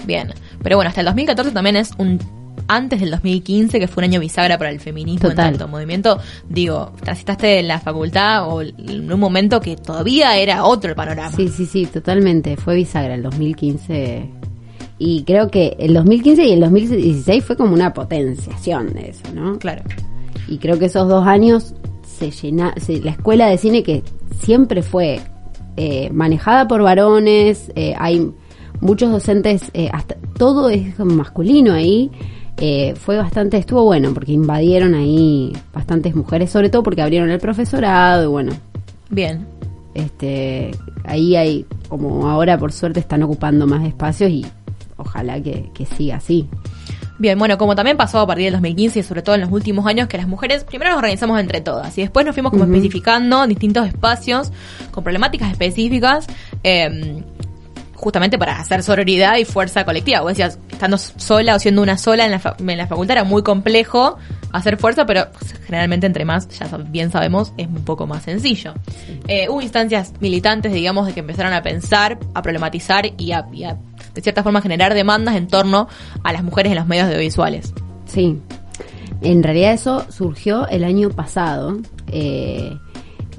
Bien. 0.06 0.32
Pero 0.62 0.76
bueno, 0.76 0.88
hasta 0.88 1.00
el 1.02 1.06
2014 1.06 1.50
también 1.52 1.76
es 1.76 1.92
un 1.98 2.18
antes 2.66 3.00
del 3.00 3.10
2015, 3.10 3.78
que 3.78 3.88
fue 3.88 4.02
un 4.02 4.10
año 4.10 4.20
bisagra 4.20 4.56
para 4.56 4.70
el 4.70 4.80
feminismo 4.80 5.28
Total. 5.28 5.48
en 5.48 5.52
tanto 5.58 5.68
movimiento. 5.68 6.18
Digo, 6.48 6.92
transitaste 7.02 7.58
en 7.60 7.68
la 7.68 7.78
facultad 7.78 8.48
o 8.48 8.62
en 8.62 9.12
un 9.12 9.20
momento 9.20 9.60
que 9.60 9.76
todavía 9.76 10.36
era 10.38 10.64
otro 10.64 10.90
el 10.90 10.96
panorama. 10.96 11.36
Sí, 11.36 11.48
sí, 11.48 11.66
sí, 11.66 11.86
totalmente. 11.86 12.56
Fue 12.56 12.74
bisagra 12.74 13.14
el 13.14 13.22
2015. 13.22 14.30
Y 15.06 15.22
creo 15.24 15.50
que 15.50 15.76
el 15.78 15.92
2015 15.94 16.46
y 16.46 16.52
el 16.52 16.60
2016 16.60 17.44
fue 17.44 17.56
como 17.56 17.74
una 17.74 17.92
potenciación 17.92 18.92
de 18.94 19.10
eso, 19.10 19.22
¿no? 19.34 19.58
Claro. 19.58 19.82
Y 20.48 20.56
creo 20.58 20.78
que 20.78 20.86
esos 20.86 21.08
dos 21.08 21.26
años 21.26 21.74
se 22.06 22.30
llena, 22.30 22.72
se- 22.78 23.00
la 23.02 23.10
escuela 23.10 23.46
de 23.48 23.58
cine 23.58 23.82
que 23.82 24.02
siempre 24.40 24.82
fue 24.82 25.20
eh, 25.76 26.08
manejada 26.10 26.68
por 26.68 26.82
varones, 26.82 27.72
eh, 27.74 27.94
hay 27.98 28.30
muchos 28.80 29.10
docentes, 29.10 29.70
eh, 29.74 29.88
hasta 29.92 30.14
todo 30.38 30.70
es 30.70 30.98
masculino 31.00 31.72
ahí. 31.74 32.10
eh, 32.58 32.94
fue 32.94 33.16
bastante, 33.16 33.56
estuvo 33.56 33.82
bueno 33.84 34.14
porque 34.14 34.30
invadieron 34.32 34.94
ahí 34.94 35.52
bastantes 35.74 36.14
mujeres, 36.14 36.50
sobre 36.50 36.68
todo 36.70 36.84
porque 36.84 37.02
abrieron 37.02 37.28
el 37.30 37.40
profesorado 37.40 38.22
y 38.24 38.26
bueno, 38.28 38.52
Bien. 39.10 39.44
este 39.94 40.70
ahí 41.04 41.34
hay 41.34 41.66
como 41.88 42.28
ahora 42.30 42.56
por 42.56 42.70
suerte 42.72 43.00
están 43.00 43.22
ocupando 43.24 43.66
más 43.66 43.84
espacios 43.84 44.30
y 44.30 44.46
ojalá 44.96 45.40
que, 45.42 45.70
que 45.74 45.86
siga 45.86 46.16
así. 46.16 46.48
Bien, 47.18 47.38
bueno, 47.38 47.56
como 47.58 47.76
también 47.76 47.96
pasó 47.96 48.18
a 48.20 48.26
partir 48.26 48.44
del 48.46 48.54
2015 48.54 48.98
y 48.98 49.02
sobre 49.04 49.22
todo 49.22 49.36
en 49.36 49.42
los 49.42 49.50
últimos 49.52 49.86
años, 49.86 50.08
que 50.08 50.16
las 50.18 50.26
mujeres 50.26 50.64
primero 50.64 50.90
nos 50.90 50.98
organizamos 50.98 51.38
entre 51.40 51.60
todas 51.60 51.96
y 51.96 52.00
después 52.02 52.26
nos 52.26 52.34
fuimos 52.34 52.50
como 52.50 52.64
Ujú. 52.64 52.72
especificando 52.72 53.42
en 53.44 53.50
distintos 53.50 53.86
espacios 53.86 54.50
con 54.90 55.04
problemáticas 55.04 55.50
específicas, 55.52 56.26
eh, 56.64 57.22
justamente 57.94 58.36
para 58.36 58.58
hacer 58.58 58.82
sororidad 58.82 59.36
y 59.36 59.44
fuerza 59.44 59.84
colectiva. 59.84 60.20
Vos 60.20 60.30
decías, 60.30 60.58
estando 60.70 60.98
sola 60.98 61.54
o 61.54 61.58
siendo 61.58 61.80
una 61.82 61.96
sola 61.96 62.24
en 62.24 62.32
la, 62.32 62.38
fa- 62.40 62.56
en 62.58 62.76
la 62.76 62.86
facultad 62.86 63.12
era 63.18 63.24
muy 63.24 63.42
complejo 63.42 64.16
hacer 64.52 64.76
fuerza, 64.76 65.06
pero 65.06 65.26
generalmente 65.66 66.06
entre 66.06 66.24
más, 66.24 66.48
ya 66.48 66.66
bien 66.76 67.10
sabemos, 67.10 67.52
es 67.56 67.66
un 67.68 67.84
poco 67.84 68.06
más 68.06 68.24
sencillo. 68.24 68.74
Eh, 69.28 69.48
hubo 69.48 69.62
instancias 69.62 70.12
militantes, 70.20 70.72
digamos, 70.72 71.06
de 71.06 71.12
que 71.14 71.20
empezaron 71.20 71.52
a 71.52 71.62
pensar, 71.62 72.18
a 72.34 72.42
problematizar 72.42 73.06
y 73.16 73.32
a, 73.32 73.46
y 73.52 73.64
a, 73.64 73.76
de 74.14 74.22
cierta 74.22 74.42
forma, 74.42 74.60
generar 74.62 74.94
demandas 74.94 75.36
en 75.36 75.46
torno 75.48 75.88
a 76.22 76.32
las 76.32 76.42
mujeres 76.44 76.70
en 76.72 76.76
los 76.78 76.86
medios 76.86 77.06
audiovisuales. 77.08 77.72
Sí, 78.06 78.38
en 79.22 79.42
realidad 79.42 79.72
eso 79.72 80.04
surgió 80.10 80.66
el 80.68 80.84
año 80.84 81.10
pasado. 81.10 81.78
Eh, 82.08 82.76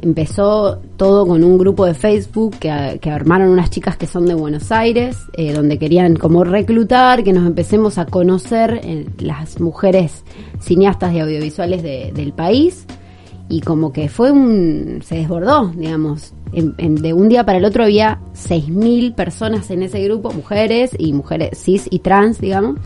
empezó 0.02 0.80
todo 0.98 1.26
con 1.26 1.44
un 1.44 1.58
grupo 1.58 1.86
de 1.86 1.94
Facebook 1.94 2.58
que, 2.60 3.00
que 3.02 3.10
armaron 3.10 3.50
unas 3.50 3.70
chicas 3.70 3.96
que 3.98 4.06
son 4.08 4.26
de 4.26 4.34
Buenos 4.34 4.72
Aires, 4.72 5.18
eh, 5.34 5.54
donde 5.54 5.80
querían 5.80 6.16
como 6.16 6.44
reclutar, 6.44 7.24
que 7.24 7.32
nos 7.34 7.46
empecemos 7.48 7.98
a 7.98 8.06
conocer 8.06 8.82
eh, 8.84 9.06
las 9.20 9.60
mujeres 9.62 10.24
cineastas 10.60 11.14
y 11.14 11.20
audiovisuales 11.22 11.82
de- 11.84 12.12
del 12.14 12.34
país. 12.34 12.86
Y 13.48 13.62
como 13.62 13.94
que 13.94 14.10
fue 14.10 14.32
un... 14.32 15.02
se 15.06 15.16
desbordó, 15.18 15.68
digamos. 15.76 16.34
En- 16.56 16.74
en- 16.78 16.96
de 16.96 17.14
un 17.14 17.30
día 17.30 17.46
para 17.46 17.58
el 17.60 17.66
otro 17.66 17.84
había 17.84 18.20
6.000 18.34 19.14
personas 19.14 19.70
en 19.72 19.84
ese 19.84 20.02
grupo, 20.04 20.32
mujeres 20.32 20.92
y 20.98 21.14
mujeres 21.14 21.58
cis 21.64 21.88
y 21.92 22.00
trans, 22.00 22.40
digamos 22.42 22.78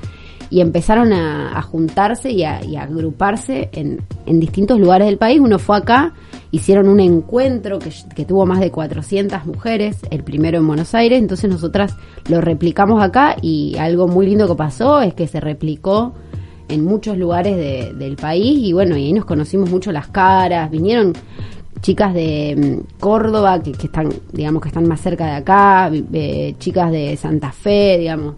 y 0.51 0.61
empezaron 0.61 1.13
a, 1.13 1.55
a 1.55 1.61
juntarse 1.61 2.31
y 2.31 2.43
a, 2.43 2.59
agruparse 2.81 3.69
en, 3.71 4.01
en 4.25 4.39
distintos 4.39 4.79
lugares 4.79 5.05
del 5.05 5.19
país. 5.19 5.39
Uno 5.39 5.59
fue 5.59 5.77
acá, 5.77 6.15
hicieron 6.49 6.89
un 6.89 6.99
encuentro 6.99 7.77
que, 7.77 8.25
tuvo 8.25 8.47
más 8.47 8.59
de 8.59 8.71
400 8.71 9.45
mujeres, 9.45 9.97
el 10.09 10.23
primero 10.23 10.57
en 10.57 10.65
Buenos 10.65 10.95
Aires, 10.95 11.19
entonces 11.19 11.51
nosotras 11.51 11.95
lo 12.29 12.41
replicamos 12.41 12.99
acá 13.03 13.35
y 13.43 13.75
algo 13.77 14.07
muy 14.07 14.25
lindo 14.25 14.47
que 14.47 14.55
pasó 14.55 15.01
es 15.01 15.13
que 15.13 15.27
se 15.27 15.39
replicó 15.39 16.15
en 16.67 16.83
muchos 16.83 17.15
lugares 17.15 17.55
de- 17.55 17.93
del 17.93 18.15
país 18.15 18.57
y 18.59 18.73
bueno, 18.73 18.97
y 18.97 19.05
ahí 19.05 19.13
nos 19.13 19.25
conocimos 19.25 19.69
mucho 19.69 19.91
las 19.91 20.07
caras, 20.07 20.71
vinieron 20.71 21.13
chicas 21.81 22.13
de 22.13 22.55
mm, 22.57 22.99
Córdoba 22.99 23.61
que, 23.61 23.71
que 23.71 23.87
están, 23.87 24.09
digamos, 24.31 24.61
que 24.61 24.69
están 24.69 24.87
más 24.87 25.01
cerca 25.01 25.25
de 25.25 25.31
acá, 25.33 25.91
eh, 26.13 26.55
chicas 26.59 26.91
de 26.91 27.15
Santa 27.17 27.51
Fe, 27.51 27.97
digamos, 27.99 28.35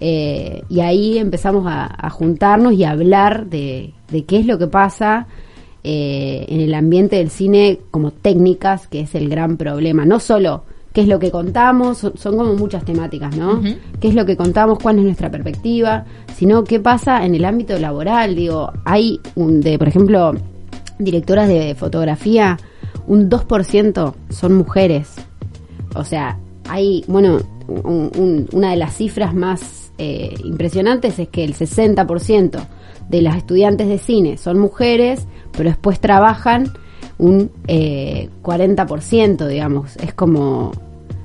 eh, 0.00 0.62
y 0.68 0.80
ahí 0.80 1.18
empezamos 1.18 1.66
a, 1.66 1.86
a 2.06 2.10
juntarnos 2.10 2.72
y 2.74 2.84
a 2.84 2.90
hablar 2.90 3.46
de, 3.46 3.92
de 4.10 4.24
qué 4.24 4.38
es 4.38 4.46
lo 4.46 4.58
que 4.58 4.68
pasa 4.68 5.26
eh, 5.84 6.44
en 6.48 6.60
el 6.60 6.74
ambiente 6.74 7.16
del 7.16 7.30
cine 7.30 7.80
como 7.90 8.10
técnicas, 8.10 8.88
que 8.88 9.00
es 9.00 9.14
el 9.14 9.28
gran 9.28 9.56
problema. 9.56 10.04
No 10.04 10.20
solo 10.20 10.64
qué 10.92 11.02
es 11.02 11.08
lo 11.08 11.18
que 11.18 11.30
contamos, 11.30 11.98
son, 11.98 12.16
son 12.16 12.36
como 12.36 12.54
muchas 12.54 12.84
temáticas, 12.84 13.36
¿no? 13.36 13.62
¿Qué 14.00 14.08
es 14.08 14.14
lo 14.14 14.26
que 14.26 14.36
contamos? 14.36 14.78
¿Cuál 14.80 14.98
es 14.98 15.04
nuestra 15.04 15.30
perspectiva? 15.30 16.04
Sino 16.34 16.64
qué 16.64 16.80
pasa 16.80 17.24
en 17.24 17.34
el 17.34 17.44
ámbito 17.44 17.78
laboral. 17.78 18.34
Digo, 18.34 18.72
hay 18.84 19.20
un 19.34 19.60
de, 19.60 19.78
por 19.78 19.88
ejemplo, 19.88 20.34
directoras 20.98 21.48
de 21.48 21.74
fotografía, 21.74 22.58
un 23.08 23.28
2% 23.28 24.14
son 24.30 24.54
mujeres. 24.54 25.14
O 25.96 26.04
sea, 26.04 26.38
hay, 26.68 27.04
bueno, 27.08 27.38
un- 27.66 28.10
un- 28.16 28.48
una 28.52 28.70
de 28.70 28.76
las 28.76 28.94
cifras 28.94 29.34
más 29.34 29.90
eh, 30.00 30.34
impresionantes 30.44 31.18
es 31.18 31.28
que 31.28 31.42
el 31.42 31.54
60% 31.54 32.60
de 33.08 33.20
las 33.22 33.36
estudiantes 33.36 33.88
de 33.88 33.98
cine 33.98 34.36
son 34.38 34.56
mujeres, 34.60 35.26
pero 35.50 35.70
después 35.70 35.98
trabajan 35.98 36.72
un 37.18 37.50
eh, 37.66 38.28
40%, 38.42 39.48
digamos. 39.48 39.96
Es 39.96 40.14
como 40.14 40.70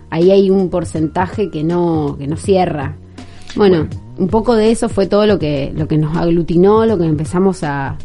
ahí 0.09 0.31
hay 0.31 0.49
un 0.49 0.69
porcentaje 0.69 1.51
que 1.51 1.63
no 1.63 2.15
que 2.17 2.25
no 2.27 2.35
cierra. 2.35 2.95
Bueno, 3.55 3.87
un 4.17 4.27
poco 4.27 4.55
de 4.55 4.71
eso 4.71 4.89
fue 4.89 5.05
todo 5.05 5.27
lo 5.27 5.37
que 5.37 5.71
lo 5.75 5.87
que 5.87 5.97
nos 5.99 6.17
aglutinó, 6.17 6.85
lo 6.87 6.97
que 6.97 7.05
empezamos 7.05 7.63
a, 7.63 7.95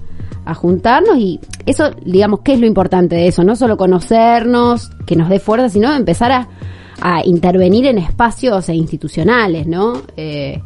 a 0.50 0.54
juntarnos 0.54 1.18
y 1.18 1.38
eso, 1.66 1.90
digamos, 2.04 2.40
¿qué 2.40 2.54
es 2.54 2.60
lo 2.60 2.66
importante 2.66 3.16
de 3.16 3.26
eso? 3.28 3.44
No 3.44 3.54
solo 3.54 3.76
conocernos, 3.76 4.90
que 5.06 5.14
nos 5.16 5.28
dé 5.28 5.38
fuerza, 5.40 5.68
sino 5.68 5.92
empezar 5.94 6.32
a, 6.32 6.48
a 7.00 7.20
intervenir 7.24 7.86
en 7.86 7.98
espacios 7.98 8.68
institucionales, 8.70 9.66
¿no? 9.66 10.00
Eh, 10.16 10.60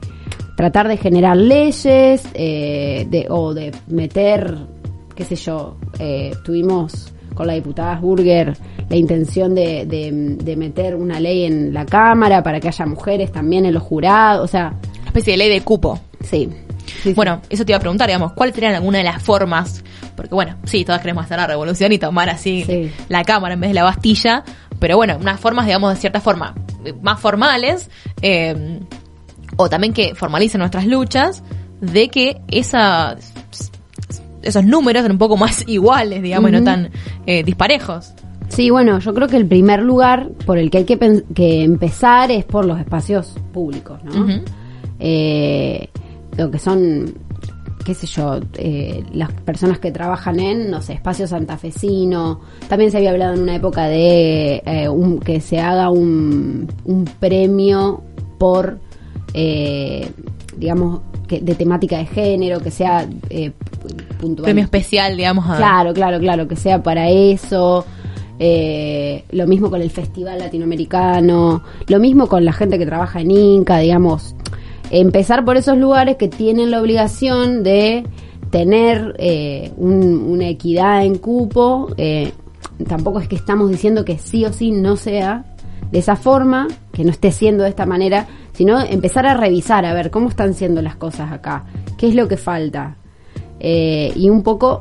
tratar 0.56 0.86
de 0.86 0.96
generar 0.96 1.36
leyes 1.36 2.22
eh, 2.34 3.06
de, 3.10 3.26
o 3.28 3.54
de 3.54 3.72
meter, 3.88 4.56
qué 5.16 5.24
sé 5.24 5.34
yo, 5.36 5.76
eh, 5.98 6.32
tuvimos 6.44 7.12
con 7.34 7.46
la 7.46 7.54
diputada 7.54 7.96
Burger 7.98 8.54
la 8.88 8.96
intención 8.96 9.54
de, 9.54 9.86
de, 9.86 10.36
de 10.44 10.56
meter 10.56 10.94
una 10.94 11.18
ley 11.18 11.44
en 11.44 11.72
la 11.72 11.86
Cámara 11.86 12.42
para 12.42 12.60
que 12.60 12.68
haya 12.68 12.84
mujeres 12.86 13.32
también 13.32 13.64
en 13.66 13.72
los 13.74 13.82
jurados, 13.82 14.44
o 14.44 14.46
sea, 14.48 14.74
Una 15.00 15.06
especie 15.06 15.32
de 15.32 15.38
ley 15.38 15.48
de 15.48 15.62
cupo. 15.62 15.98
sí. 16.20 16.48
Sí, 17.02 17.10
sí. 17.10 17.14
Bueno, 17.14 17.40
eso 17.50 17.64
te 17.64 17.72
iba 17.72 17.76
a 17.78 17.80
preguntar, 17.80 18.06
digamos, 18.08 18.32
¿cuáles 18.32 18.54
serían 18.54 18.74
algunas 18.74 19.00
de 19.00 19.04
las 19.04 19.22
formas? 19.22 19.82
Porque 20.16 20.34
bueno, 20.34 20.56
sí, 20.64 20.84
todas 20.84 21.00
queremos 21.00 21.24
hacer 21.24 21.38
la 21.38 21.46
revolución 21.46 21.92
y 21.92 21.98
tomar 21.98 22.28
así 22.30 22.64
Sí. 22.64 22.90
la 23.08 23.24
cámara 23.24 23.54
en 23.54 23.60
vez 23.60 23.70
de 23.70 23.74
la 23.74 23.82
Bastilla, 23.84 24.44
pero 24.78 24.96
bueno, 24.96 25.16
unas 25.20 25.38
formas, 25.40 25.66
digamos, 25.66 25.92
de 25.94 26.00
cierta 26.00 26.20
forma, 26.20 26.54
eh, 26.84 26.92
más 27.02 27.18
formales, 27.20 27.90
eh, 28.20 28.80
o 29.56 29.68
también 29.68 29.92
que 29.92 30.14
formalicen 30.14 30.58
nuestras 30.60 30.86
luchas, 30.86 31.42
de 31.80 32.08
que 32.08 32.40
esa, 32.48 33.16
esos 34.42 34.64
números 34.64 35.02
sean 35.02 35.12
un 35.12 35.18
poco 35.18 35.36
más 35.36 35.64
iguales, 35.68 36.22
digamos, 36.22 36.50
y 36.50 36.52
no 36.52 36.62
tan 36.64 36.90
eh, 37.26 37.42
disparejos. 37.42 38.12
Sí, 38.48 38.68
bueno, 38.70 38.98
yo 38.98 39.14
creo 39.14 39.28
que 39.28 39.36
el 39.38 39.46
primer 39.46 39.80
lugar 39.82 40.28
por 40.44 40.58
el 40.58 40.70
que 40.70 40.78
hay 40.78 40.84
que, 40.84 40.98
que 41.34 41.64
empezar 41.64 42.30
es 42.30 42.44
por 42.44 42.66
los 42.66 42.78
espacios 42.78 43.34
públicos, 43.52 43.98
¿no? 44.04 44.12
Ujú. 44.24 44.42
Eh, 45.00 45.88
lo 46.36 46.50
que 46.50 46.58
son, 46.58 47.14
qué 47.84 47.94
sé 47.94 48.06
yo, 48.06 48.40
eh, 48.54 49.04
las 49.12 49.32
personas 49.32 49.78
que 49.78 49.90
trabajan 49.90 50.40
en, 50.40 50.70
no 50.70 50.80
sé, 50.80 50.94
espacio 50.94 51.26
santafesino. 51.26 52.40
También 52.68 52.90
se 52.90 52.98
había 52.98 53.10
hablado 53.10 53.34
en 53.34 53.42
una 53.42 53.56
época 53.56 53.86
de 53.86 54.62
eh, 54.64 54.88
un- 54.88 55.18
que 55.20 55.40
se 55.40 55.60
haga 55.60 55.90
un, 55.90 56.68
un 56.84 57.04
premio 57.20 58.02
por, 58.38 58.78
eh, 59.34 60.08
digamos, 60.56 61.00
que, 61.26 61.40
de 61.40 61.54
temática 61.54 61.98
de 61.98 62.06
género, 62.06 62.60
que 62.60 62.70
sea 62.70 63.06
eh, 63.30 63.52
puntual. 64.20 64.44
Premio 64.44 64.64
especial, 64.64 65.16
digamos, 65.16 65.48
a... 65.48 65.56
Claro, 65.56 65.92
claro, 65.92 66.18
claro, 66.18 66.48
que 66.48 66.56
sea 66.56 66.82
para 66.82 67.08
eso. 67.10 67.84
Eh, 68.38 69.24
lo 69.30 69.46
mismo 69.46 69.70
con 69.70 69.80
el 69.82 69.90
Festival 69.90 70.38
Latinoamericano, 70.38 71.62
lo 71.86 72.00
mismo 72.00 72.26
con 72.26 72.44
la 72.44 72.52
gente 72.52 72.76
que 72.78 72.86
trabaja 72.86 73.20
en 73.20 73.30
Inca, 73.30 73.78
digamos. 73.78 74.34
Empezar 74.92 75.44
por 75.44 75.56
esos 75.56 75.78
lugares 75.78 76.16
que 76.16 76.28
tienen 76.28 76.70
la 76.70 76.80
obligación 76.80 77.62
de 77.62 78.04
tener 78.50 79.14
eh, 79.18 79.72
un- 79.78 80.18
una 80.28 80.46
equidad 80.48 81.04
en 81.04 81.16
cupo. 81.16 81.88
eh, 81.96 82.32
tampoco 82.86 83.18
es 83.20 83.26
que 83.28 83.36
estamos 83.36 83.70
diciendo 83.70 84.04
que 84.04 84.18
sí 84.18 84.44
o 84.44 84.52
sí 84.52 84.70
no 84.70 84.96
sea 84.96 85.44
de 85.90 85.98
esa 85.98 86.16
forma, 86.16 86.68
que 86.92 87.04
no 87.04 87.10
esté 87.10 87.32
siendo 87.32 87.62
de 87.64 87.70
esta 87.70 87.86
manera, 87.86 88.26
sino 88.52 88.80
empezar 88.80 89.26
a 89.26 89.34
revisar, 89.34 89.84
a 89.84 89.94
ver 89.94 90.10
cómo 90.10 90.28
están 90.28 90.52
siendo 90.54 90.80
las 90.82 90.96
cosas 90.96 91.32
acá, 91.32 91.64
qué 91.98 92.08
es 92.08 92.14
lo 92.14 92.28
que 92.28 92.36
falta. 92.36 92.96
Eh, 93.60 94.12
y 94.16 94.28
un 94.30 94.42
poco 94.42 94.80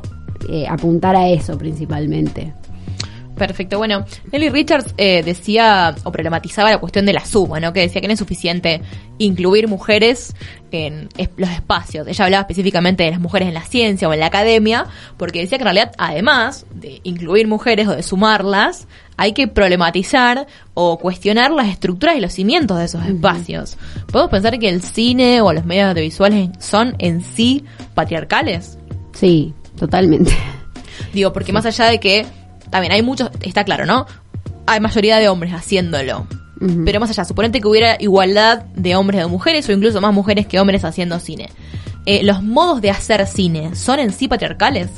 eh, 0.50 0.66
apuntar 0.68 1.16
a 1.16 1.28
eso 1.28 1.56
principalmente. 1.56 2.52
Perfecto. 3.46 3.76
Bueno, 3.76 4.04
Nelly 4.30 4.50
Richards 4.50 4.94
eh, 4.96 5.20
decía 5.24 5.96
o 6.04 6.12
problematizaba 6.12 6.70
la 6.70 6.78
cuestión 6.78 7.04
de 7.06 7.12
la 7.12 7.24
suma, 7.24 7.58
¿no? 7.58 7.72
Que 7.72 7.80
decía 7.80 8.00
que 8.00 8.06
no 8.06 8.12
es 8.12 8.20
suficiente 8.20 8.80
incluir 9.18 9.66
mujeres 9.66 10.32
en 10.70 11.08
es- 11.16 11.28
los 11.36 11.50
espacios. 11.50 12.06
Ella 12.06 12.24
hablaba 12.26 12.42
específicamente 12.42 13.02
de 13.02 13.10
las 13.10 13.18
mujeres 13.18 13.48
en 13.48 13.54
la 13.54 13.62
ciencia 13.64 14.08
o 14.08 14.12
en 14.12 14.20
la 14.20 14.26
academia, 14.26 14.86
porque 15.16 15.40
decía 15.40 15.58
que 15.58 15.62
en 15.62 15.74
realidad, 15.74 15.92
además 15.98 16.66
de 16.72 17.00
incluir 17.02 17.48
mujeres 17.48 17.88
o 17.88 17.96
de 17.96 18.04
sumarlas, 18.04 18.86
hay 19.16 19.32
que 19.32 19.48
problematizar 19.48 20.46
o 20.74 20.98
cuestionar 20.98 21.50
las 21.50 21.66
estructuras 21.66 22.14
y 22.16 22.20
los 22.20 22.32
cimientos 22.32 22.78
de 22.78 22.84
esos 22.84 23.04
espacios. 23.04 23.76
¿Podemos 24.12 24.30
pensar 24.30 24.56
que 24.60 24.68
el 24.68 24.82
cine 24.82 25.40
o 25.40 25.52
los 25.52 25.64
medios 25.64 25.88
audiovisuales 25.88 26.50
son 26.60 26.94
en 27.00 27.22
sí 27.24 27.64
patriarcales? 27.94 28.78
Sí, 29.14 29.52
totalmente. 29.76 30.30
Digo, 31.12 31.32
porque 31.32 31.52
más 31.52 31.66
allá 31.66 31.86
de 31.86 31.98
que 31.98 32.24
también 32.72 32.94
hay 32.94 33.02
muchos, 33.02 33.30
está 33.42 33.64
claro, 33.64 33.84
¿no? 33.84 34.06
Hay 34.66 34.80
mayoría 34.80 35.18
de 35.18 35.28
hombres 35.28 35.52
haciéndolo. 35.52 36.26
Pero 36.84 37.00
más 37.00 37.10
allá, 37.10 37.24
suponete 37.24 37.60
que 37.60 37.68
hubiera 37.68 37.96
igualdad 38.00 38.64
de 38.76 38.96
hombres 38.96 39.18
y 39.18 39.22
de 39.24 39.28
mujeres 39.28 39.68
o 39.68 39.72
incluso 39.72 40.00
más 40.00 40.14
mujeres 40.14 40.46
que 40.46 40.58
hombres 40.58 40.84
haciendo 40.84 41.18
cine. 41.18 41.50
Eh, 42.06 42.22
¿Los 42.22 42.42
modos 42.42 42.80
de 42.80 42.90
hacer 42.90 43.26
cine 43.26 43.74
son 43.74 43.98
en 43.98 44.10
sí 44.12 44.26
patriarcales? 44.26 44.88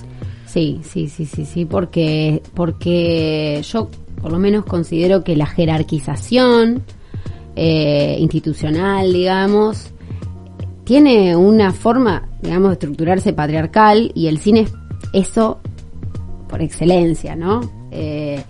Sí, 0.47 0.83
sí, 0.85 1.09
sí, 1.09 1.27
sí, 1.27 1.45
sí, 1.47 1.65
porque, 1.65 2.43
porque 2.55 3.61
yo 3.69 3.91
por 4.21 4.31
lo 4.31 4.39
menos 4.39 4.67
considero 4.67 5.25
que 5.25 5.35
la 5.35 5.47
jerarquización 5.47 6.85
eh, 7.57 8.19
institucional, 8.21 9.13
digamos, 9.13 9.91
tiene 10.85 11.35
una 11.35 11.73
forma, 11.73 12.29
digamos, 12.41 12.69
de 12.69 12.75
estructurarse 12.75 13.33
patriarcal 13.33 14.13
y 14.15 14.29
el 14.29 14.39
cine 14.39 14.61
es 14.61 14.73
eso 15.13 15.61
por 16.49 16.63
excelencia, 16.63 17.35
¿no? 17.37 17.61
Eh, 17.91 18.43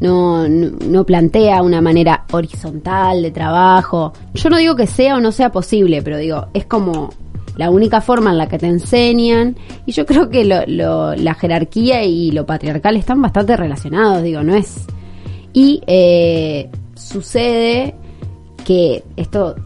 no, 0.00 0.48
no, 0.48 1.04
plantea 1.04 1.62
una 1.62 1.80
manera 1.80 2.24
horizontal 2.32 3.22
de 3.22 3.30
trabajo. 3.30 4.12
Yo 4.34 4.48
no 4.48 4.56
digo 4.56 4.74
que 4.74 4.86
sea 4.86 5.16
o 5.16 5.20
no 5.20 5.30
sea 5.32 5.52
posible, 5.52 6.00
pero 6.02 6.16
digo, 6.16 6.46
es 6.54 6.64
como 6.66 7.10
la 7.56 7.68
única 7.70 8.00
forma 8.00 8.30
en 8.30 8.38
la 8.38 8.48
que 8.48 8.58
te 8.58 8.66
enseñan. 8.66 9.56
Y 9.84 9.92
yo 9.92 10.06
creo 10.06 10.30
que 10.30 10.44
la 10.44 11.34
jerarquía 11.34 12.02
y 12.04 12.30
lo 12.30 12.46
patriarcal 12.46 12.96
están 12.96 13.20
bastante 13.20 13.56
relacionados, 13.56 14.22
digo, 14.22 14.42
no 14.42 14.54
es. 14.54 14.86
Y 15.52 15.82
eh, 15.86 16.70
sucede 16.94 17.94
que 18.64 19.02
esto 19.16 19.56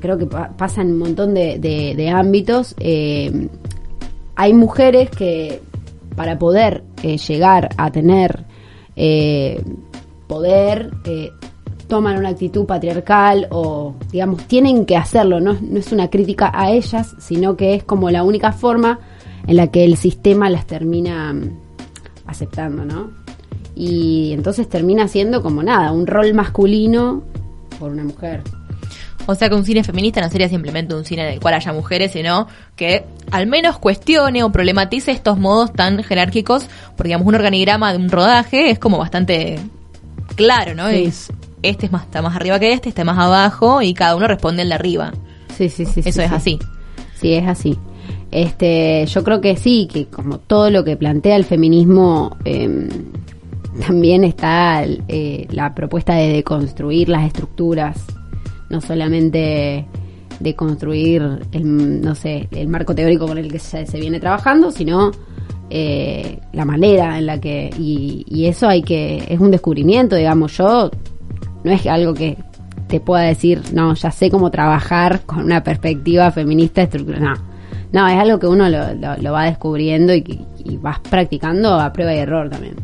creo 0.00 0.16
que 0.18 0.26
pa- 0.26 0.50
pasa 0.56 0.82
en 0.82 0.92
un 0.92 0.98
montón 0.98 1.34
de 1.34 2.12
ámbitos. 2.14 2.74
eh, 2.78 3.48
hay 4.36 4.54
mujeres 4.54 5.10
que 5.10 5.60
para 6.20 6.38
poder 6.38 6.84
eh, 7.02 7.16
llegar 7.16 7.70
a 7.78 7.90
tener 7.90 8.44
eh, 8.94 9.64
poder 10.26 10.90
eh, 11.06 11.30
toman 11.88 12.18
una 12.18 12.28
actitud 12.28 12.66
patriarcal 12.66 13.48
o 13.50 13.94
digamos 14.12 14.44
tienen 14.44 14.84
que 14.84 14.98
hacerlo 14.98 15.40
no, 15.40 15.56
no 15.62 15.78
es 15.78 15.92
una 15.92 16.10
crítica 16.10 16.52
a 16.52 16.72
ellas 16.72 17.16
sino 17.20 17.56
que 17.56 17.72
es 17.72 17.84
como 17.84 18.10
la 18.10 18.22
única 18.22 18.52
forma 18.52 18.98
en 19.46 19.56
la 19.56 19.68
que 19.68 19.82
el 19.82 19.96
sistema 19.96 20.50
las 20.50 20.66
termina 20.66 21.32
mm, 21.32 21.58
aceptando 22.26 22.84
no 22.84 23.12
y 23.74 24.32
entonces 24.34 24.68
termina 24.68 25.08
siendo 25.08 25.42
como 25.42 25.62
nada 25.62 25.90
un 25.90 26.06
rol 26.06 26.34
masculino 26.34 27.22
por 27.78 27.92
una 27.92 28.04
mujer 28.04 28.42
O 29.30 29.34
sea 29.36 29.48
que 29.48 29.54
un 29.54 29.64
cine 29.64 29.84
feminista 29.84 30.20
no 30.20 30.28
sería 30.28 30.48
simplemente 30.48 30.94
un 30.94 31.04
cine 31.04 31.22
en 31.22 31.34
el 31.34 31.40
cual 31.40 31.54
haya 31.54 31.72
mujeres, 31.72 32.12
sino 32.12 32.48
que 32.74 33.04
al 33.30 33.46
menos 33.46 33.78
cuestione 33.78 34.42
o 34.42 34.50
problematice 34.50 35.12
estos 35.12 35.38
modos 35.38 35.72
tan 35.72 36.02
jerárquicos, 36.02 36.66
porque 36.96 37.08
digamos 37.08 37.28
un 37.28 37.36
organigrama 37.36 37.92
de 37.92 37.98
un 37.98 38.08
rodaje 38.08 38.70
es 38.70 38.78
como 38.80 38.98
bastante 38.98 39.60
claro, 40.34 40.74
¿no? 40.74 40.90
Sí. 40.90 41.04
Es, 41.04 41.32
este 41.62 41.86
es 41.86 41.92
más, 41.92 42.04
está 42.04 42.22
más 42.22 42.34
arriba 42.34 42.58
que 42.58 42.72
este, 42.72 42.88
este 42.88 43.04
más 43.04 43.18
abajo 43.18 43.82
y 43.82 43.94
cada 43.94 44.16
uno 44.16 44.26
responde 44.26 44.62
el 44.62 44.70
de 44.70 44.74
arriba. 44.74 45.12
sí 45.56 45.68
sí 45.68 45.84
sí 45.84 46.00
Eso 46.00 46.12
sí, 46.12 46.22
es 46.22 46.28
sí. 46.30 46.34
así. 46.34 46.58
Sí, 47.14 47.34
es 47.34 47.46
así. 47.46 47.78
Este, 48.32 49.06
yo 49.06 49.22
creo 49.22 49.40
que 49.40 49.56
sí, 49.56 49.88
que 49.92 50.06
como 50.06 50.38
todo 50.38 50.70
lo 50.70 50.84
que 50.84 50.96
plantea 50.96 51.36
el 51.36 51.44
feminismo, 51.44 52.36
eh, 52.44 52.88
también 53.86 54.24
está 54.24 54.84
eh, 54.84 55.46
la 55.50 55.74
propuesta 55.74 56.14
de 56.14 56.32
deconstruir 56.32 57.08
las 57.08 57.26
estructuras, 57.26 58.04
no 58.70 58.80
solamente 58.80 59.84
de 60.38 60.54
construir 60.54 61.22
el, 61.52 62.00
no 62.00 62.14
sé, 62.14 62.48
el 62.52 62.68
marco 62.68 62.94
teórico 62.94 63.26
con 63.26 63.36
el 63.36 63.52
que 63.52 63.58
se, 63.58 63.84
viene 64.00 64.18
trabajando, 64.20 64.70
sino 64.70 65.10
eh, 65.68 66.38
la 66.52 66.64
manera 66.64 67.18
en 67.18 67.26
la 67.26 67.38
que 67.38 67.70
y, 67.78 68.46
eso 68.46 68.66
hay 68.68 68.82
que 68.82 69.24
es 69.28 69.38
un 69.38 69.50
descubrimiento, 69.50 70.16
digamos. 70.16 70.56
Yo 70.56 70.90
no 71.62 71.70
es 71.70 71.86
algo 71.86 72.14
que 72.14 72.38
te 72.88 73.00
pueda 73.00 73.22
decir, 73.24 73.60
no, 73.74 73.94
ya 73.94 74.10
sé 74.10 74.30
cómo 74.30 74.50
trabajar 74.50 75.20
con 75.26 75.44
una 75.44 75.62
perspectiva 75.62 76.30
feminista 76.32 76.82
estructural. 76.82 77.22
No, 77.22 77.34
no, 77.92 78.08
es 78.08 78.18
algo 78.18 78.38
que 78.38 78.46
uno 78.46 78.68
lo, 78.68 78.94
lo- 78.94 79.16
lo 79.18 79.32
va 79.32 79.44
descubriendo 79.44 80.14
y, 80.14 80.44
y 80.64 80.76
vas 80.78 80.98
practicando 81.00 81.74
a 81.78 81.92
prueba 81.92 82.14
y 82.14 82.18
error 82.18 82.48
también. 82.48 82.76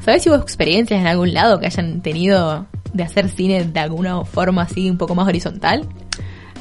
¿Sabes 0.00 0.22
si 0.22 0.30
hubo 0.30 0.36
experiencias 0.36 1.00
en 1.00 1.06
algún 1.06 1.34
lado 1.34 1.58
que 1.60 1.66
hayan 1.66 2.00
tenido 2.00 2.66
de 2.92 3.02
hacer 3.02 3.28
cine 3.28 3.64
de 3.64 3.80
alguna 3.80 4.24
forma 4.24 4.62
así 4.62 4.88
un 4.90 4.98
poco 4.98 5.14
más 5.14 5.26
horizontal? 5.28 5.86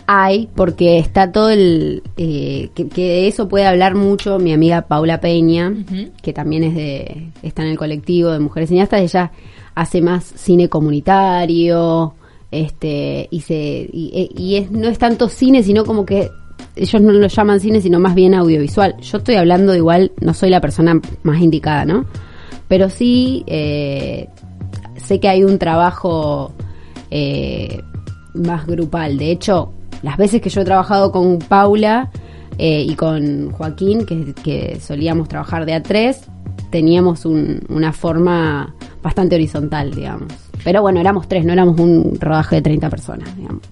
Hay, 0.07 0.49
porque 0.55 0.97
está 0.97 1.31
todo 1.31 1.49
el... 1.51 2.03
eh, 2.17 2.69
que, 2.75 2.89
que 2.89 3.01
de 3.01 3.27
eso 3.27 3.47
puede 3.47 3.65
hablar 3.65 3.95
mucho 3.95 4.39
mi 4.39 4.51
amiga 4.51 4.81
Paula 4.81 5.21
Peña, 5.21 5.73
que 6.21 6.33
también 6.33 6.63
es 6.63 6.75
de 6.75 7.27
está 7.43 7.61
en 7.63 7.69
el 7.69 7.77
colectivo 7.77 8.31
de 8.31 8.39
mujeres 8.39 8.69
cineastas. 8.69 9.01
Ella 9.01 9.31
hace 9.73 10.01
más 10.01 10.25
cine 10.35 10.67
comunitario, 10.67 12.15
este 12.51 13.29
y 13.31 13.41
se 13.41 13.89
y, 13.93 14.29
y 14.35 14.55
es 14.57 14.71
no 14.71 14.89
es 14.89 14.97
tanto 14.97 15.29
cine, 15.29 15.63
sino 15.63 15.85
como 15.85 16.05
que 16.05 16.29
ellos 16.75 17.01
no 17.01 17.13
lo 17.13 17.27
llaman 17.27 17.59
cine, 17.59 17.79
sino 17.79 17.99
más 17.99 18.15
bien 18.15 18.33
audiovisual. 18.33 18.95
Yo 18.99 19.19
estoy 19.19 19.35
hablando 19.35 19.75
igual, 19.75 20.11
no 20.19 20.33
soy 20.33 20.49
la 20.49 20.59
persona 20.59 20.99
más 21.23 21.41
indicada, 21.41 21.85
¿no? 21.85 22.05
Pero 22.67 22.89
sí 22.89 23.43
eh, 23.47 24.27
sé 25.11 25.19
que 25.19 25.27
hay 25.27 25.43
un 25.43 25.57
trabajo 25.59 26.53
eh, 27.09 27.81
más 28.33 28.65
grupal. 28.65 29.17
De 29.17 29.29
hecho, 29.31 29.73
las 30.03 30.15
veces 30.15 30.41
que 30.41 30.49
yo 30.49 30.61
he 30.61 30.63
trabajado 30.65 31.11
con 31.11 31.37
Paula 31.39 32.09
eh, 32.57 32.85
y 32.87 32.95
con 32.95 33.51
Joaquín, 33.51 34.05
que, 34.05 34.33
que 34.41 34.79
solíamos 34.79 35.27
trabajar 35.27 35.65
de 35.65 35.73
a 35.73 35.83
tres, 35.83 36.21
teníamos 36.69 37.25
un- 37.25 37.61
una 37.67 37.91
forma 37.91 38.73
bastante 39.03 39.35
horizontal, 39.35 39.91
digamos. 39.93 40.31
Pero 40.63 40.81
bueno, 40.81 41.01
éramos 41.01 41.27
tres, 41.27 41.43
no 41.43 41.51
éramos 41.51 41.77
un 41.77 42.17
rodaje 42.21 42.55
de 42.57 42.61
30 42.61 42.89
personas, 42.89 43.35
digamos. 43.35 43.63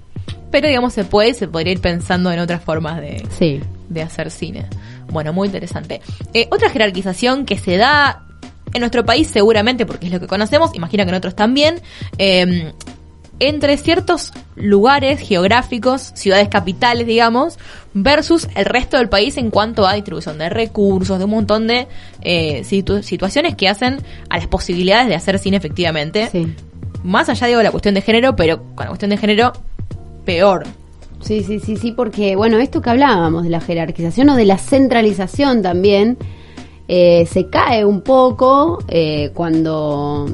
Pero 0.51 0.67
digamos, 0.67 0.91
se 0.91 1.05
puede, 1.05 1.34
se 1.36 1.48
podría 1.48 1.72
ir 1.72 1.79
pensando 1.79 2.31
en 2.34 2.39
otras 2.39 2.62
formas 2.62 3.00
de, 3.00 3.24
Sí. 3.29 3.62
de 3.88 4.01
hacer 4.01 4.29
cine. 4.29 4.65
Bueno, 5.10 5.31
muy 5.31 5.48
interesante. 5.48 6.01
Eh, 6.34 6.50
otra 6.51 6.69
jerarquización 6.69 7.46
que 7.46 7.58
se 7.58 7.77
da 7.77 8.25
en 8.74 8.80
nuestro 8.80 9.06
país 9.06 9.28
seguramente, 9.28 9.86
porque 9.86 10.08
es 10.08 10.12
lo 10.14 10.20
que 10.20 10.28
conocemos, 10.28 10.72
imagino 10.76 11.04
que 11.04 11.10
en 11.10 11.16
otros 11.16 11.36
también, 11.36 11.82
eh, 12.18 12.74
entre 13.42 13.78
ciertos 13.78 14.34
lugares 14.56 15.22
geográficos, 15.22 16.12
ciudades 16.16 16.50
capitales, 16.50 17.08
digamos, 17.08 17.58
versus 17.94 18.50
el 18.56 18.66
resto 18.66 18.98
del 18.98 19.08
país 19.08 19.38
en 19.38 19.50
cuanto 19.50 19.88
a 19.88 19.94
distribución 19.94 20.38
de 20.38 20.50
recursos, 20.50 21.18
de 21.18 21.24
un 21.24 21.32
montón 21.32 21.66
de 21.66 21.88
eh, 22.22 22.64
situ- 22.66 23.02
situaciones 23.02 23.56
que 23.56 23.70
hacen 23.70 24.00
a 24.30 24.38
las 24.38 24.48
posibilidades 24.48 25.08
de 25.08 25.16
hacer 25.16 25.40
cine 25.40 25.56
efectivamente. 25.56 26.28
Sí. 26.32 26.54
Más 27.04 27.30
allá, 27.30 27.48
digo, 27.48 27.60
de 27.60 27.64
la 27.64 27.72
cuestión 27.72 27.96
de 27.96 28.02
género, 28.02 28.36
pero 28.36 28.62
con 28.76 28.84
la 28.84 28.88
cuestión 28.88 29.10
de 29.12 29.18
género, 29.18 29.54
peor. 30.26 30.66
Sí, 31.22 31.44
sí, 31.44 31.60
sí, 31.60 31.78
sí, 31.78 31.94
porque, 31.94 32.36
bueno, 32.36 32.60
esto 32.60 32.82
que 32.82 32.90
hablábamos 32.90 33.44
de 33.44 33.50
la 33.50 33.62
jerarquización 33.62 34.30
o 34.30 34.36
de 34.36 34.46
la 34.46 34.58
centralización 34.58 35.62
también, 35.62 36.18
eh, 36.91 37.27
se 37.27 37.46
cae 37.50 37.86
un 37.86 38.01
poco 38.01 38.79
eh, 38.88 39.29
cuando 39.36 40.25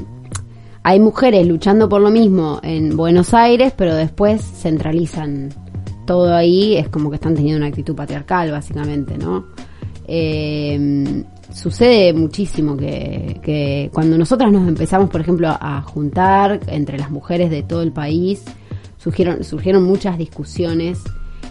hay 0.82 0.98
mujeres 0.98 1.46
luchando 1.46 1.86
por 1.86 2.00
lo 2.00 2.10
mismo 2.10 2.60
en 2.62 2.96
Buenos 2.96 3.34
Aires, 3.34 3.74
pero 3.76 3.94
después 3.94 4.40
centralizan 4.40 5.50
todo 6.06 6.34
ahí, 6.34 6.78
es 6.78 6.88
como 6.88 7.10
que 7.10 7.16
están 7.16 7.34
teniendo 7.34 7.58
una 7.58 7.66
actitud 7.66 7.94
patriarcal, 7.94 8.52
básicamente, 8.52 9.18
¿no? 9.18 9.48
Eh, 10.08 11.24
sucede 11.52 12.14
muchísimo 12.14 12.74
que, 12.74 13.38
que 13.42 13.90
cuando 13.92 14.16
nosotras 14.16 14.50
nos 14.50 14.66
empezamos, 14.66 15.10
por 15.10 15.20
ejemplo, 15.20 15.48
a 15.48 15.82
juntar 15.82 16.60
entre 16.68 16.96
las 16.96 17.10
mujeres 17.10 17.50
de 17.50 17.64
todo 17.64 17.82
el 17.82 17.92
país, 17.92 18.42
surgieron, 18.96 19.44
surgieron 19.44 19.82
muchas 19.82 20.16
discusiones 20.16 21.00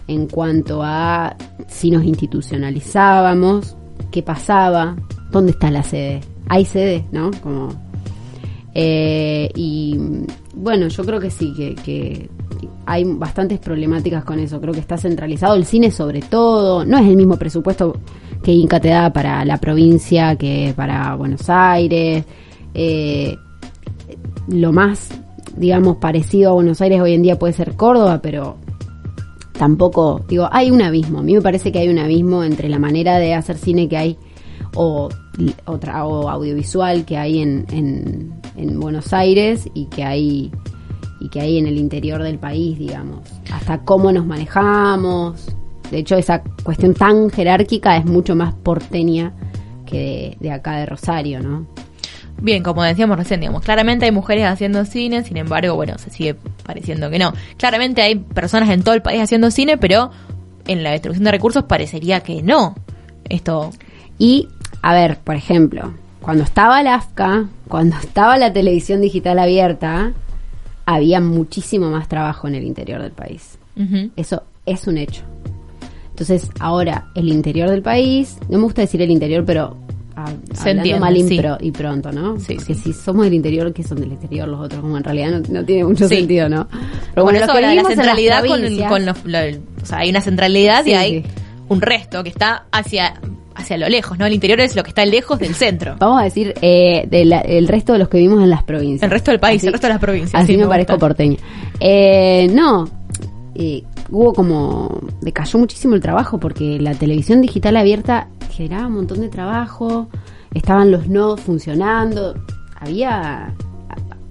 en 0.08 0.26
cuanto 0.26 0.82
a 0.82 1.36
si 1.68 1.92
nos 1.92 2.04
institucionalizábamos, 2.06 3.78
qué 4.12 4.24
pasaba, 4.24 4.96
dónde 5.32 5.52
está 5.52 5.72
la 5.72 5.84
sede. 5.84 6.22
Hay 6.48 6.66
sede, 6.66 7.06
¿no? 7.12 7.32
Como, 7.42 7.70
eh, 8.74 9.50
y 9.56 9.98
bueno, 10.54 10.90
yo 10.90 11.06
creo 11.06 11.20
que 11.20 11.32
sí, 11.32 11.54
que, 11.84 12.30
hay 12.86 13.04
bastantes 13.04 13.60
problemáticas 13.60 14.24
con 14.24 14.40
eso. 14.40 14.62
Creo 14.62 14.74
que 14.74 14.80
está 14.80 14.98
centralizado 14.98 15.56
el 15.56 15.66
cine 15.66 15.90
sobre 15.90 16.22
todo. 16.22 16.86
No 16.86 16.98
es 16.98 17.08
el 17.08 17.16
mismo 17.16 17.38
presupuesto 17.38 17.98
que 18.44 18.52
Inca 18.52 18.80
te 18.80 18.90
da 18.90 19.12
para 19.12 19.44
la 19.44 19.58
provincia 19.58 20.36
que 20.36 20.74
para 20.76 21.16
Buenos 21.16 21.50
Aires. 21.50 22.26
Eh, 22.74 23.36
lo 24.50 24.72
más, 24.72 25.10
digamos, 25.56 25.98
parecido 25.98 26.52
a 26.52 26.54
Buenos 26.54 26.80
Aires 26.82 27.02
hoy 27.02 27.14
en 27.14 27.24
día 27.24 27.40
puede 27.40 27.54
ser 27.54 27.76
Córdoba, 27.76 28.20
pero 28.22 28.58
tampoco, 29.58 30.22
digo, 30.28 30.48
hay 30.52 30.72
un 30.72 30.82
abismo. 30.82 31.20
A 31.20 31.24
mí 31.24 31.34
me 31.34 31.42
parece 31.42 31.72
que 31.72 31.80
hay 31.80 31.90
un 31.90 32.00
abismo 32.00 32.44
entre 32.44 32.70
la 32.70 32.80
manera 32.80 33.18
de 33.18 33.34
hacer 33.34 33.58
cine 33.58 33.88
que 33.88 33.98
hay 33.98 34.18
o, 34.76 35.10
o 35.66 36.30
audiovisual 36.30 37.06
que 37.06 37.18
hay 37.18 37.40
en, 37.40 37.66
en, 37.72 38.34
en 38.56 38.80
Buenos 38.80 39.14
Aires 39.14 39.70
y 39.74 39.86
que 39.86 40.04
hay 40.04 40.52
y 41.20 41.30
que 41.30 41.40
hay 41.40 41.58
en 41.58 41.68
el 41.68 41.78
interior 41.78 42.22
del 42.22 42.38
país, 42.38 42.78
digamos. 42.78 43.22
Hasta 43.52 43.80
cómo 43.84 44.12
nos 44.12 44.26
manejamos. 44.26 45.48
De 45.90 46.00
hecho, 46.00 46.16
esa 46.16 46.44
cuestión 46.64 46.94
tan 46.94 47.30
jerárquica 47.30 47.98
es 47.98 48.06
mucho 48.06 48.36
más 48.36 48.54
porteña 48.54 49.34
que 49.86 50.38
de 50.40 50.52
acá 50.52 50.78
de 50.78 50.86
Rosario, 50.86 51.42
¿no? 51.42 51.68
Bien, 52.42 52.64
como 52.64 52.84
decíamos 52.84 53.18
recién, 53.18 53.40
digamos, 53.40 53.64
claramente 53.64 54.06
hay 54.06 54.12
mujeres 54.12 54.46
haciendo 54.46 54.86
cine, 54.86 55.24
sin 55.24 55.38
embargo, 55.38 55.76
bueno, 55.76 55.98
se 55.98 56.10
sigue 56.10 56.36
pareciendo 56.66 57.10
que 57.10 57.18
no. 57.18 57.34
Claramente 57.58 58.02
hay 58.02 58.16
personas 58.16 58.70
en 58.70 58.84
todo 58.84 58.94
el 58.94 59.02
país 59.02 59.22
haciendo 59.22 59.52
cine, 59.52 59.78
pero 59.78 60.12
en 60.68 60.84
la 60.84 60.92
distribución 60.92 61.24
de 61.24 61.32
recursos 61.32 61.64
parecería 61.64 62.20
que 62.20 62.42
no. 62.42 62.76
Esto, 63.30 63.72
Y, 64.18 64.50
a 64.82 64.94
ver, 64.94 65.18
por 65.20 65.36
ejemplo, 65.36 65.94
cuando 66.22 66.44
estaba 66.44 66.82
la 66.84 66.96
AFCA, 66.96 67.48
cuando 67.68 67.98
estaba 67.98 68.38
la 68.38 68.54
televisión 68.54 69.02
digital 69.02 69.40
abierta, 69.40 70.14
había 70.86 71.20
muchísimo 71.22 71.90
más 71.90 72.08
trabajo 72.08 72.48
en 72.48 72.56
el 72.56 72.64
interior 72.64 73.02
del 73.02 73.12
país. 73.12 73.58
Eso 74.16 74.44
es 74.66 74.88
un 74.88 74.98
hecho. 74.98 75.24
Entonces, 76.10 76.50
ahora, 76.60 77.08
el 77.16 77.28
interior 77.28 77.70
del 77.70 77.82
país, 77.82 78.38
no 78.48 78.58
me 78.58 78.64
gusta 78.64 78.82
decir 78.82 79.02
el 79.02 79.12
interior, 79.12 79.44
pero 79.46 79.78
ah, 80.16 80.26
Se 80.54 80.60
hablando 80.70 80.82
entiende, 80.82 81.00
mal 81.00 81.18
y, 81.18 81.24
sí. 81.28 81.38
pro- 81.40 81.58
y 81.60 81.72
pronto, 81.72 82.12
¿no? 82.12 82.40
Sí, 82.40 82.56
Porque 82.56 82.74
sí. 82.76 82.82
si 82.82 82.94
somos 82.94 83.26
del 83.26 83.34
interior, 83.34 83.74
que 83.74 83.84
son 83.84 84.00
del 84.00 84.12
exterior 84.12 84.48
los 84.48 84.60
otros? 84.60 84.82
Como 84.82 84.98
en 84.98 85.04
realidad 85.04 85.32
no, 85.32 85.42
no 85.60 85.66
tiene 85.66 85.84
mucho 85.86 86.08
sentido, 86.08 86.50
¿no? 86.50 86.68
Pero 87.14 87.24
bueno, 87.24 87.38
eso 87.40 87.48
los 87.48 87.56
que 87.56 87.62
de 87.62 87.68
la 87.68 87.82
las 87.82 87.88
centralidad 87.94 88.46
con, 88.46 88.64
el- 88.64 88.84
con 88.86 89.06
los, 89.06 89.26
lo- 89.26 89.40
o 89.82 89.86
sea, 89.86 90.00
hay 90.00 90.10
una 90.10 90.22
centralidad 90.22 90.86
y 90.86 90.94
hay 90.94 91.26
un 91.68 91.82
resto 91.82 92.24
que 92.24 92.30
está 92.30 92.66
hacia, 92.72 93.14
hacia 93.56 93.78
lo 93.78 93.88
lejos, 93.90 94.18
¿no? 94.20 94.26
El 94.26 94.34
interior 94.34 94.60
es 94.60 94.76
lo 94.76 94.84
que 94.84 94.90
está 94.90 95.06
lejos 95.06 95.40
del 95.40 95.56
centro. 95.56 95.96
Vamos 96.00 96.22
a 96.22 96.24
decir, 96.26 96.54
eh, 96.62 97.08
del 97.10 97.34
el 97.34 97.68
resto 97.68 97.94
de 97.94 98.00
los 98.00 98.08
que 98.10 98.18
vivimos 98.18 98.44
en 98.44 98.50
las 98.50 98.64
provincias. 98.64 99.04
El 99.04 99.12
resto 99.12 99.32
del 99.32 99.40
país, 99.40 99.60
Así- 99.62 99.68
el 99.68 99.74
resto 99.74 99.88
de 99.88 99.94
las 99.94 100.02
provincias. 100.02 100.36
Así 100.44 100.52
sí, 100.54 100.58
me, 100.58 100.64
me 100.64 100.70
parezco 100.70 100.98
porteña. 101.00 101.38
Eh, 101.80 102.48
no, 102.54 102.88
eh, 103.56 103.84
hubo 104.10 104.34
como. 104.34 105.00
decayó 105.22 105.58
muchísimo 105.60 105.96
el 105.96 106.02
trabajo 106.02 106.40
porque 106.40 106.80
la 106.80 106.94
televisión 106.94 107.42
digital 107.42 107.78
abierta 107.78 108.28
generaba 108.52 108.88
un 108.88 108.94
montón 108.94 109.22
de 109.22 109.30
trabajo, 109.30 110.08
estaban 110.54 110.92
los 110.92 111.08
nodos 111.08 111.42
funcionando, 111.42 112.36
había 112.80 113.54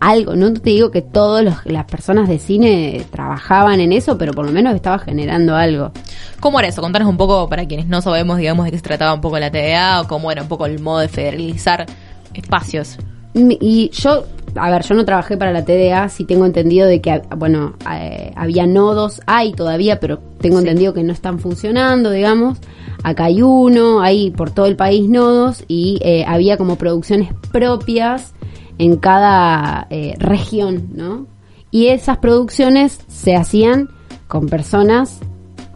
algo. 0.00 0.37
No 0.37 0.52
te 0.52 0.70
digo 0.70 0.90
que 0.90 1.02
todas 1.02 1.64
las 1.64 1.84
personas 1.87 2.28
de 2.28 2.38
cine 2.38 3.06
trabajaban 3.10 3.80
en 3.80 3.92
eso, 3.92 4.18
pero 4.18 4.32
por 4.32 4.44
lo 4.44 4.52
menos 4.52 4.74
estaba 4.74 4.98
generando 4.98 5.56
algo. 5.56 5.92
¿Cómo 6.40 6.58
era 6.58 6.68
eso? 6.68 6.82
Contanos 6.82 7.08
un 7.08 7.16
poco, 7.16 7.48
para 7.48 7.66
quienes 7.66 7.87
no 7.87 8.02
sabemos, 8.02 8.38
digamos, 8.38 8.66
de 8.66 8.72
qué 8.72 8.76
se 8.76 8.82
trataba 8.82 9.14
un 9.14 9.20
poco 9.20 9.38
la 9.38 9.50
TDA 9.50 10.02
o 10.02 10.08
cómo 10.08 10.30
era 10.30 10.42
un 10.42 10.48
poco 10.48 10.66
el 10.66 10.80
modo 10.80 10.98
de 11.00 11.08
federalizar 11.08 11.87
espacios. 12.34 12.98
Y 13.34 13.90
yo, 13.90 14.26
a 14.56 14.70
ver, 14.70 14.82
yo 14.82 14.94
no 14.94 15.04
trabajé 15.04 15.36
para 15.36 15.52
la 15.52 15.64
TDA, 15.64 16.08
sí 16.08 16.24
tengo 16.24 16.46
entendido 16.46 16.86
de 16.86 17.00
que, 17.00 17.22
bueno, 17.36 17.74
eh, 17.92 18.32
había 18.36 18.66
nodos, 18.66 19.20
hay 19.26 19.52
todavía, 19.52 20.00
pero 20.00 20.18
tengo 20.40 20.58
Sí. 20.58 20.62
entendido 20.68 20.94
que 20.94 21.02
no 21.02 21.12
están 21.12 21.38
funcionando, 21.38 22.10
digamos. 22.10 22.58
Acá 23.02 23.24
hay 23.24 23.42
uno, 23.42 24.00
hay 24.00 24.30
por 24.30 24.50
todo 24.50 24.66
el 24.66 24.76
país 24.76 25.08
nodos 25.08 25.64
y 25.68 25.98
eh, 26.02 26.24
había 26.26 26.56
como 26.56 26.76
producciones 26.76 27.30
propias 27.52 28.32
en 28.78 28.96
cada 28.96 29.86
eh, 29.90 30.14
región, 30.18 30.88
¿no? 30.94 31.26
Y 31.70 31.88
esas 31.88 32.18
producciones 32.18 32.98
se 33.08 33.36
hacían 33.36 33.90
con 34.28 34.48
personas 34.48 35.20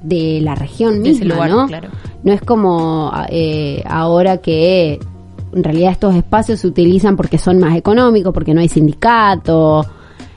de 0.02 0.40
la 0.42 0.54
región 0.54 1.02
De 1.02 1.10
ese 1.10 1.24
misma, 1.24 1.34
lugar, 1.34 1.50
¿no? 1.50 1.66
claro. 1.66 1.88
No 2.22 2.32
es 2.32 2.40
como 2.40 3.12
ahora 3.86 4.38
que 4.38 4.98
en 5.52 5.64
realidad 5.64 5.92
estos 5.92 6.14
espacios 6.14 6.60
se 6.60 6.66
utilizan 6.66 7.16
porque 7.16 7.38
son 7.38 7.58
más 7.58 7.76
económicos, 7.76 8.32
porque 8.32 8.54
no 8.54 8.60
hay 8.60 8.68
sindicato, 8.68 9.84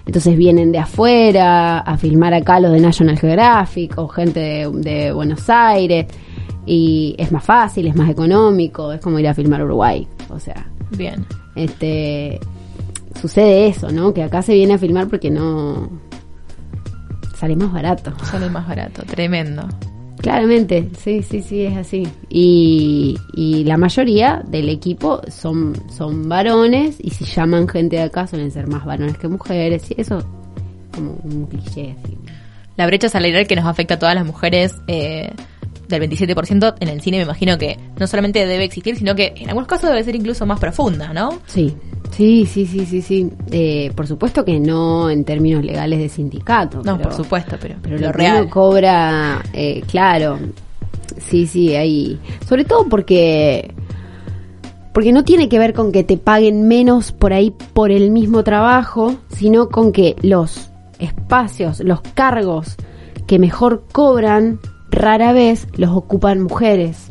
entonces 0.05 0.35
vienen 0.37 0.71
de 0.71 0.79
afuera 0.79 1.79
a 1.79 1.97
filmar 1.97 2.33
acá 2.33 2.59
los 2.59 2.71
de 2.71 2.79
National 2.79 3.17
Geographic 3.17 3.97
o 3.97 4.07
gente 4.07 4.39
de, 4.39 4.71
de 4.73 5.11
Buenos 5.11 5.49
Aires 5.49 6.07
y 6.65 7.15
es 7.17 7.31
más 7.31 7.43
fácil, 7.43 7.87
es 7.87 7.95
más 7.95 8.09
económico, 8.09 8.91
es 8.91 9.01
como 9.01 9.19
ir 9.19 9.27
a 9.27 9.33
filmar 9.33 9.61
a 9.61 9.65
Uruguay, 9.65 10.07
o 10.29 10.39
sea, 10.39 10.67
Bien. 10.91 11.25
este 11.55 12.39
sucede 13.19 13.67
eso, 13.67 13.91
¿no? 13.91 14.13
Que 14.13 14.23
acá 14.23 14.41
se 14.41 14.53
viene 14.53 14.73
a 14.73 14.77
filmar 14.77 15.07
porque 15.07 15.29
no 15.29 15.89
sale 17.35 17.55
más 17.55 17.73
barato. 17.73 18.13
Sale 18.23 18.49
más 18.49 18.67
barato. 18.67 19.03
Tremendo. 19.03 19.67
Claramente, 20.21 20.87
sí, 20.97 21.23
sí, 21.23 21.41
sí, 21.41 21.65
es 21.65 21.75
así. 21.75 22.07
Y, 22.29 23.17
y 23.33 23.63
la 23.63 23.77
mayoría 23.77 24.43
del 24.47 24.69
equipo 24.69 25.21
son, 25.29 25.75
son 25.89 26.29
varones 26.29 26.97
y 26.99 27.09
si 27.09 27.25
llaman 27.25 27.67
gente 27.67 27.95
de 27.95 28.03
acá 28.03 28.27
suelen 28.27 28.51
ser 28.51 28.67
más 28.67 28.85
varones 28.85 29.17
que 29.17 29.27
mujeres 29.27 29.89
y 29.89 29.99
eso 29.99 30.23
como 30.93 31.17
un 31.23 31.47
cliché. 31.47 31.95
así. 32.03 32.17
la 32.77 32.85
brecha 32.85 33.09
salarial 33.09 33.47
que 33.47 33.55
nos 33.55 33.65
afecta 33.65 33.95
a 33.95 33.99
todas 33.99 34.13
las 34.13 34.25
mujeres 34.25 34.75
eh, 34.87 35.31
del 35.87 36.09
27% 36.09 36.75
en 36.79 36.87
el 36.87 37.01
cine 37.01 37.17
me 37.17 37.23
imagino 37.23 37.57
que 37.57 37.77
no 37.99 38.05
solamente 38.05 38.45
debe 38.45 38.63
existir, 38.63 38.97
sino 38.97 39.15
que 39.15 39.33
en 39.37 39.49
algunos 39.49 39.67
casos 39.67 39.89
debe 39.89 40.03
ser 40.03 40.15
incluso 40.15 40.45
más 40.45 40.59
profunda, 40.59 41.13
¿no? 41.13 41.39
Sí, 41.47 41.75
sí, 42.11 42.45
sí, 42.45 42.65
sí, 42.65 42.85
sí, 42.85 43.01
sí. 43.01 43.29
Eh, 43.51 43.91
por 43.95 44.07
supuesto 44.07 44.45
que 44.45 44.59
no 44.59 45.09
en 45.09 45.23
términos 45.23 45.63
legales 45.63 45.99
de 45.99 46.09
sindicato. 46.09 46.81
No, 46.83 46.97
pero- 46.97 47.09
por 47.09 47.13
supuesto, 47.17 47.55
pero, 47.59 47.75
Pero 47.81 47.97
lo 47.97 48.11
real. 48.11 48.49
cobra, 48.49 49.41
eh, 49.53 49.81
claro, 49.89 50.37
sí, 51.17 51.47
sí, 51.47 51.75
hay, 51.75 52.19
sobre 52.47 52.63
todo 52.65 52.87
porque, 52.89 53.73
porque 54.93 55.11
no 55.11 55.23
tiene 55.23 55.49
que 55.49 55.57
ver 55.59 55.73
con 55.73 55.91
que 55.91 56.03
te 56.03 56.17
paguen 56.17 56.67
menos 56.67 57.11
por 57.11 57.33
ahí 57.33 57.53
por 57.73 57.91
el 57.91 58.11
mismo 58.11 58.43
trabajo, 58.43 59.15
sino 59.29 59.69
con 59.69 59.91
que 59.91 60.15
los 60.21 60.69
espacios, 60.99 61.79
los 61.79 62.01
cargos 62.01 62.75
que 63.27 63.39
mejor 63.39 63.85
cobran, 63.91 64.59
rara 64.91 65.31
vez 65.33 65.67
los 65.77 65.91
ocupan 65.91 66.41
mujeres. 66.41 67.07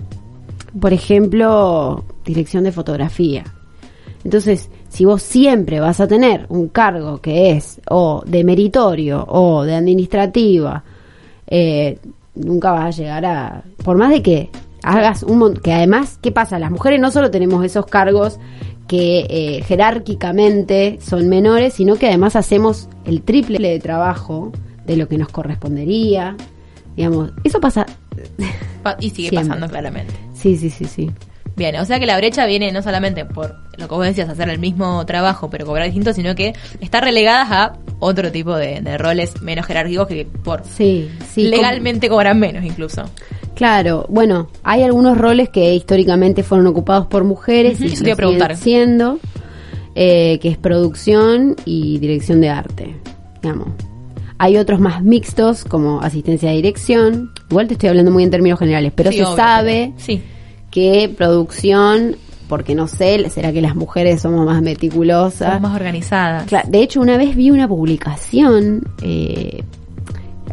Por 0.78 0.92
ejemplo, 0.92 2.04
dirección 2.24 2.62
de 2.64 2.72
fotografía. 2.72 3.44
Entonces, 4.22 4.68
si 4.90 5.06
vos 5.06 5.22
siempre 5.22 5.80
vas 5.80 6.00
a 6.00 6.06
tener 6.06 6.44
un 6.50 6.68
cargo 6.68 7.22
que 7.22 7.52
es 7.52 7.80
o 7.88 8.22
de 8.26 8.44
meritorio 8.44 9.24
o 9.26 9.62
de 9.64 9.74
administrativa, 9.74 10.84
eh, 11.46 11.98
nunca 12.34 12.72
vas 12.72 12.84
a 12.86 12.90
llegar 13.00 13.24
a... 13.24 13.62
Por 13.82 13.96
más 13.96 14.10
de 14.10 14.20
que 14.22 14.50
hagas 14.82 15.22
un 15.22 15.38
mon- 15.38 15.56
que 15.56 15.72
además, 15.72 16.18
¿qué 16.20 16.32
pasa? 16.32 16.58
Las 16.58 16.70
mujeres 16.70 17.00
no 17.00 17.10
solo 17.10 17.30
tenemos 17.30 17.64
esos 17.64 17.86
cargos 17.86 18.38
que 18.88 19.26
eh, 19.30 19.62
jerárquicamente 19.62 20.98
son 21.00 21.28
menores, 21.28 21.74
sino 21.74 21.96
que 21.96 22.08
además 22.08 22.34
hacemos 22.36 22.88
el 23.04 23.22
triple 23.22 23.70
de 23.70 23.78
trabajo 23.78 24.50
de 24.86 24.96
lo 24.96 25.06
que 25.08 25.16
nos 25.18 25.28
correspondería. 25.28 26.36
Digamos, 26.96 27.30
eso 27.44 27.60
pasa... 27.60 27.86
Pa- 28.82 28.96
Y 28.98 29.10
sigue 29.10 29.28
Siempre. 29.30 29.48
pasando 29.48 29.68
claramente. 29.68 30.12
Sí, 30.34 30.56
sí, 30.56 30.68
sí, 30.70 30.84
sí. 30.86 31.10
Bien, 31.60 31.76
o 31.76 31.84
sea 31.84 32.00
que 32.00 32.06
la 32.06 32.16
brecha 32.16 32.46
viene 32.46 32.72
no 32.72 32.80
solamente 32.82 33.26
por 33.26 33.54
lo 33.76 33.86
que 33.86 33.94
vos 33.94 34.06
decías, 34.06 34.30
hacer 34.30 34.48
el 34.48 34.58
mismo 34.58 35.04
trabajo 35.04 35.50
pero 35.50 35.66
cobrar 35.66 35.84
distinto, 35.84 36.14
sino 36.14 36.34
que 36.34 36.54
está 36.80 37.02
relegada 37.02 37.42
a 37.64 37.72
otro 37.98 38.32
tipo 38.32 38.56
de, 38.56 38.80
de 38.80 38.96
roles 38.96 39.42
menos 39.42 39.66
jerárquicos 39.66 40.06
que 40.08 40.24
por 40.24 40.64
Sí, 40.64 41.10
sí. 41.30 41.42
legalmente 41.48 42.08
cobran 42.08 42.38
menos 42.40 42.64
incluso. 42.64 43.02
Claro, 43.54 44.06
bueno, 44.08 44.48
hay 44.62 44.84
algunos 44.84 45.18
roles 45.18 45.50
que 45.50 45.74
históricamente 45.74 46.42
fueron 46.42 46.66
ocupados 46.66 47.08
por 47.08 47.24
mujeres 47.24 47.78
y 47.78 48.10
a 48.10 48.16
preguntar. 48.16 48.56
siguen 48.56 48.86
siendo, 48.88 49.18
eh, 49.94 50.38
que 50.40 50.48
es 50.48 50.56
producción 50.56 51.56
y 51.66 51.98
dirección 51.98 52.40
de 52.40 52.48
arte, 52.48 52.96
digamos. 53.42 53.68
Hay 54.38 54.56
otros 54.56 54.80
más 54.80 55.02
mixtos 55.02 55.64
como 55.66 56.00
asistencia 56.00 56.48
de 56.48 56.56
dirección. 56.56 57.32
Igual 57.50 57.68
te 57.68 57.74
estoy 57.74 57.90
hablando 57.90 58.10
muy 58.10 58.22
en 58.24 58.30
términos 58.30 58.58
generales, 58.58 58.92
pero 58.96 59.10
Sí, 59.10 59.18
se 59.18 59.24
obvio, 59.24 59.36
sabe 59.36 59.92
pero- 59.94 60.04
sí. 60.06 60.22
Que 60.70 61.12
producción, 61.16 62.16
porque 62.48 62.74
no 62.74 62.86
sé, 62.88 63.28
será 63.30 63.52
que 63.52 63.60
las 63.60 63.74
mujeres 63.76 64.20
somos 64.22 64.44
más 64.46 64.62
meticulosas. 64.62 65.54
Somos 65.54 65.60
más 65.70 65.74
organizadas. 65.76 66.46
Cla- 66.48 66.64
de 66.66 66.82
hecho, 66.82 67.00
una 67.00 67.16
vez 67.16 67.34
vi 67.36 67.50
una 67.50 67.68
publicación 67.68 68.82
eh, 69.02 69.62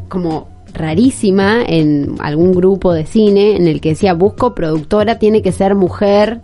como 0.10 0.48
rarísima 0.74 1.64
en 1.66 2.16
algún 2.20 2.52
grupo 2.54 2.94
de 2.94 3.06
cine 3.06 3.56
en 3.56 3.68
el 3.68 3.82
que 3.82 3.90
decía 3.90 4.14
busco 4.14 4.54
productora 4.54 5.18
tiene 5.18 5.42
que 5.42 5.52
ser 5.52 5.74
mujer 5.74 6.42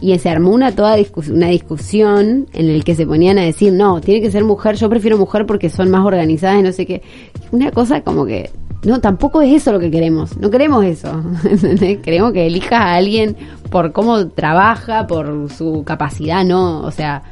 y 0.00 0.16
se 0.18 0.28
armó 0.28 0.50
una 0.52 0.72
toda 0.72 0.96
discus- 0.96 1.28
una 1.30 1.48
discusión 1.48 2.46
en 2.52 2.68
el 2.68 2.84
que 2.84 2.94
se 2.94 3.04
ponían 3.06 3.38
a 3.38 3.42
decir 3.42 3.72
no 3.72 4.00
tiene 4.00 4.20
que 4.20 4.30
ser 4.30 4.44
mujer 4.44 4.76
yo 4.76 4.88
prefiero 4.88 5.18
mujer 5.18 5.44
porque 5.46 5.70
son 5.70 5.90
más 5.90 6.04
organizadas 6.04 6.60
y 6.60 6.62
no 6.62 6.72
sé 6.72 6.86
qué 6.86 7.02
una 7.50 7.72
cosa 7.72 8.02
como 8.02 8.26
que 8.26 8.50
no 8.84 9.00
tampoco 9.00 9.40
es 9.42 9.54
eso 9.62 9.72
lo 9.72 9.80
que 9.80 9.90
queremos 9.90 10.36
no 10.38 10.50
queremos 10.50 10.84
eso 10.84 11.22
queremos 12.02 12.32
que 12.32 12.46
elijas 12.46 12.80
a 12.80 12.94
alguien 12.94 13.36
por 13.70 13.92
cómo 13.92 14.28
trabaja 14.28 15.06
por 15.06 15.50
su 15.50 15.82
capacidad 15.84 16.44
no 16.44 16.80
o 16.82 16.90
sea 16.90 17.22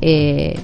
eh, 0.00 0.58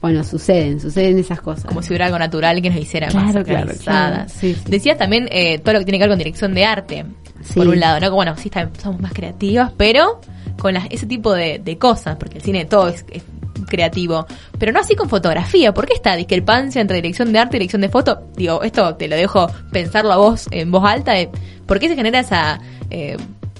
bueno 0.00 0.22
suceden 0.24 0.80
suceden 0.80 1.18
esas 1.18 1.40
cosas 1.40 1.64
Como 1.64 1.82
si 1.82 1.88
hubiera 1.90 2.06
algo 2.06 2.18
natural 2.18 2.60
que 2.62 2.70
nos 2.70 2.78
hiciera 2.80 3.06
más 3.12 3.32
Claro, 3.32 3.44
claro, 3.44 3.60
organizadas. 3.62 4.10
claro. 4.12 4.28
Sí, 4.28 4.54
sí. 4.54 4.70
Decías 4.70 4.98
también 4.98 5.28
eh, 5.30 5.58
todo 5.58 5.72
lo 5.74 5.78
que 5.80 5.84
tiene 5.86 5.98
que 5.98 6.02
ver 6.04 6.10
con 6.10 6.18
dirección 6.18 6.54
de 6.54 6.64
arte. 6.64 7.04
Sí. 7.42 7.54
Por 7.54 7.68
un 7.68 7.78
lado, 7.80 8.00
¿no? 8.00 8.10
Bueno, 8.14 8.34
sí, 8.36 8.50
somos 8.82 9.00
más 9.00 9.12
creativas, 9.12 9.72
pero 9.76 10.20
con 10.58 10.74
las- 10.74 10.86
ese 10.90 11.06
tipo 11.06 11.32
de, 11.32 11.60
de 11.64 11.78
cosas, 11.78 12.16
porque 12.16 12.38
el 12.38 12.42
cine 12.42 12.64
todo 12.64 12.88
es, 12.88 13.04
es 13.10 13.22
creativo, 13.66 14.26
pero 14.58 14.72
no 14.72 14.80
así 14.80 14.94
con 14.94 15.08
fotografía. 15.08 15.72
¿Por 15.74 15.86
qué 15.86 15.94
esta 15.94 16.16
discrepancia 16.16 16.80
entre 16.80 16.96
dirección 16.96 17.32
de 17.32 17.38
arte 17.38 17.56
y 17.56 17.60
dirección 17.60 17.82
de 17.82 17.88
foto? 17.88 18.28
Digo, 18.36 18.62
esto 18.62 18.94
te 18.96 19.08
lo 19.08 19.16
dejo 19.16 19.48
pensarlo 19.72 20.12
a 20.12 20.16
vos 20.16 20.46
en 20.50 20.70
voz 20.70 20.84
alta. 20.84 21.14
¿Por 21.66 21.78
qué 21.78 21.88
se 21.88 21.96
genera 21.96 22.20
esa 22.20 22.60
eh, 22.90 23.16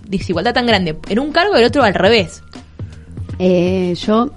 desigualdad 0.09 0.55
tan 0.55 0.67
grande? 0.67 0.97
En 1.09 1.19
un 1.19 1.33
cargo 1.33 1.55
y 1.57 1.61
el 1.61 1.67
otro 1.67 1.83
al 1.83 1.95
revés. 1.95 2.43
Eh, 3.39 3.95
yo 3.97 4.31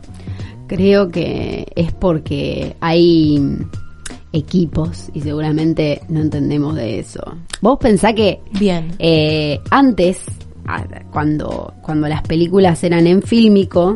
creo 0.67 1.09
que 1.09 1.67
es 1.75 1.91
porque 1.93 2.75
hay 2.79 3.41
equipos 4.31 5.09
y 5.13 5.21
seguramente 5.21 6.01
no 6.09 6.21
entendemos 6.21 6.75
de 6.75 6.99
eso. 6.99 7.21
Vos 7.61 7.79
pensá 7.79 8.13
que 8.13 8.41
Bien. 8.59 8.91
eh, 8.99 9.59
antes, 9.71 10.19
cuando, 11.11 11.73
cuando 11.81 12.07
las 12.07 12.21
películas 12.21 12.83
eran 12.83 13.07
en 13.07 13.21
fílmico. 13.21 13.95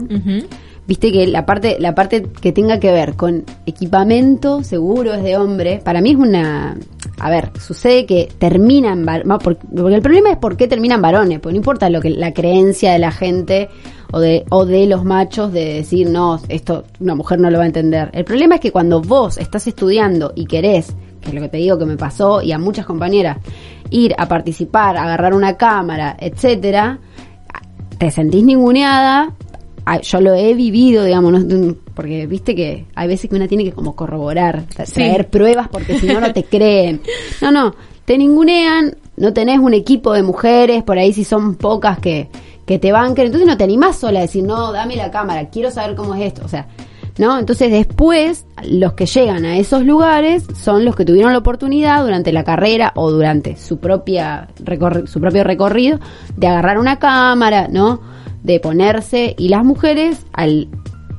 Viste 0.87 1.11
que 1.11 1.27
la 1.27 1.45
parte, 1.45 1.77
la 1.79 1.95
parte 1.95 2.23
que 2.23 2.51
tenga 2.51 2.79
que 2.79 2.91
ver 2.91 3.15
con 3.15 3.43
equipamiento 3.65 4.63
seguro 4.63 5.13
es 5.13 5.23
de 5.23 5.37
hombre, 5.37 5.81
para 5.83 6.01
mí 6.01 6.11
es 6.11 6.17
una... 6.17 6.77
A 7.19 7.29
ver, 7.29 7.51
sucede 7.59 8.05
que 8.05 8.29
terminan 8.37 9.05
porque 9.43 9.65
el 9.95 10.01
problema 10.01 10.31
es 10.31 10.37
por 10.37 10.57
qué 10.57 10.67
terminan 10.67 11.01
varones, 11.01 11.39
porque 11.39 11.53
no 11.53 11.57
importa 11.57 11.89
lo 11.89 12.01
que 12.01 12.09
la 12.09 12.33
creencia 12.33 12.91
de 12.91 12.99
la 12.99 13.11
gente 13.11 13.69
o 14.11 14.19
de, 14.19 14.45
o 14.49 14.65
de 14.65 14.87
los 14.87 15.05
machos 15.05 15.53
de 15.53 15.75
decir, 15.75 16.09
no, 16.09 16.39
esto 16.49 16.83
una 16.99 17.15
mujer 17.15 17.39
no 17.39 17.49
lo 17.49 17.57
va 17.59 17.63
a 17.63 17.67
entender. 17.67 18.09
El 18.13 18.25
problema 18.25 18.55
es 18.55 18.61
que 18.61 18.71
cuando 18.71 19.01
vos 19.01 19.37
estás 19.37 19.67
estudiando 19.67 20.33
y 20.35 20.45
querés, 20.45 20.93
que 21.21 21.29
es 21.29 21.33
lo 21.33 21.41
que 21.41 21.49
te 21.49 21.57
digo 21.57 21.77
que 21.77 21.85
me 21.85 21.97
pasó 21.97 22.41
y 22.41 22.51
a 22.51 22.59
muchas 22.59 22.85
compañeras, 22.85 23.37
ir 23.89 24.13
a 24.17 24.27
participar, 24.27 24.97
agarrar 24.97 25.33
una 25.33 25.55
cámara, 25.55 26.17
etcétera, 26.19 26.99
te 27.97 28.11
sentís 28.11 28.43
ninguneada. 28.43 29.33
Ah, 29.85 29.99
Yo 30.01 30.21
lo 30.21 30.33
he 30.33 30.53
vivido, 30.53 31.03
digamos, 31.03 31.43
porque 31.93 32.25
viste 32.25 32.55
que 32.55 32.85
hay 32.95 33.07
veces 33.07 33.29
que 33.29 33.35
una 33.35 33.47
tiene 33.47 33.63
que 33.65 33.71
como 33.73 33.95
corroborar, 33.95 34.63
Sí. 34.85 34.93
traer 34.93 35.27
pruebas 35.29 35.67
porque 35.69 35.99
si 35.99 36.07
no, 36.07 36.19
no 36.21 36.31
te 36.33 36.43
creen. 36.43 37.01
No, 37.41 37.51
no, 37.51 37.75
te 38.05 38.17
ningunean, 38.17 38.95
no 39.17 39.33
tenés 39.33 39.59
un 39.59 39.73
equipo 39.73 40.13
de 40.13 40.23
mujeres, 40.23 40.83
por 40.83 40.97
ahí 40.97 41.11
si 41.13 41.23
son 41.23 41.55
pocas 41.55 41.99
que, 41.99 42.29
que 42.65 42.79
te 42.79 42.91
banquen, 42.91 43.25
entonces 43.25 43.47
no 43.47 43.57
te 43.57 43.63
animás 43.65 43.97
sola 43.97 44.19
a 44.19 44.21
decir, 44.23 44.43
no, 44.43 44.71
dame 44.71 44.95
la 44.95 45.11
cámara, 45.11 45.49
quiero 45.49 45.69
saber 45.69 45.95
cómo 45.95 46.15
es 46.15 46.21
esto, 46.21 46.43
o 46.45 46.47
sea, 46.47 46.67
¿no? 47.17 47.37
Entonces 47.37 47.69
después 47.69 48.45
los 48.65 48.93
que 48.93 49.05
llegan 49.05 49.45
a 49.45 49.57
esos 49.57 49.83
lugares 49.85 50.45
son 50.59 50.83
los 50.85 50.95
que 50.95 51.05
tuvieron 51.05 51.31
la 51.33 51.39
oportunidad 51.39 52.03
durante 52.03 52.31
la 52.31 52.43
carrera 52.43 52.91
o 52.95 53.11
durante 53.11 53.55
su 53.57 53.77
propia 53.79 54.47
su 55.05 55.19
propio 55.19 55.43
recorrido 55.43 55.99
de 56.37 56.47
agarrar 56.47 56.79
una 56.79 56.97
cámara, 56.99 57.67
¿no? 57.69 58.12
De 58.43 58.59
ponerse 58.59 59.35
y 59.37 59.49
las 59.49 59.63
mujeres 59.63 60.25
al 60.33 60.69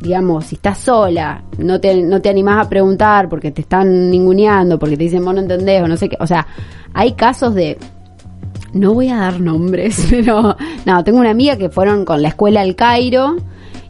digamos, 0.04 0.44
si 0.44 0.56
estás 0.56 0.78
sola, 0.78 1.42
no 1.56 1.80
te, 1.80 2.02
no 2.02 2.20
te 2.20 2.28
animás 2.28 2.66
a 2.66 2.68
preguntar 2.68 3.28
porque 3.30 3.50
te 3.50 3.62
están 3.62 4.10
ninguneando, 4.10 4.78
porque 4.78 4.98
te 4.98 5.04
dicen 5.04 5.24
vos 5.24 5.34
no 5.34 5.40
entendés 5.40 5.82
o 5.82 5.88
no 5.88 5.96
sé 5.96 6.10
qué, 6.10 6.18
o 6.20 6.26
sea, 6.26 6.46
hay 6.92 7.12
casos 7.12 7.54
de 7.54 7.78
no 8.74 8.92
voy 8.92 9.08
a 9.08 9.16
dar 9.16 9.40
nombres, 9.40 10.06
pero 10.10 10.56
no, 10.84 11.04
tengo 11.04 11.20
una 11.20 11.30
amiga 11.30 11.56
que 11.56 11.70
fueron 11.70 12.04
con 12.04 12.20
la 12.20 12.28
escuela 12.28 12.60
al 12.60 12.76
Cairo 12.76 13.36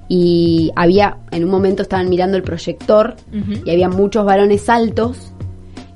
y 0.09 0.71
había, 0.77 1.19
en 1.33 1.45
un 1.45 1.51
momento 1.51 1.83
estaban 1.83 2.09
mirando 2.09 2.37
el 2.37 2.43
proyector 2.43 3.17
y 3.65 3.71
había 3.71 3.89
muchos 3.89 4.25
varones 4.25 4.69
altos 4.69 5.33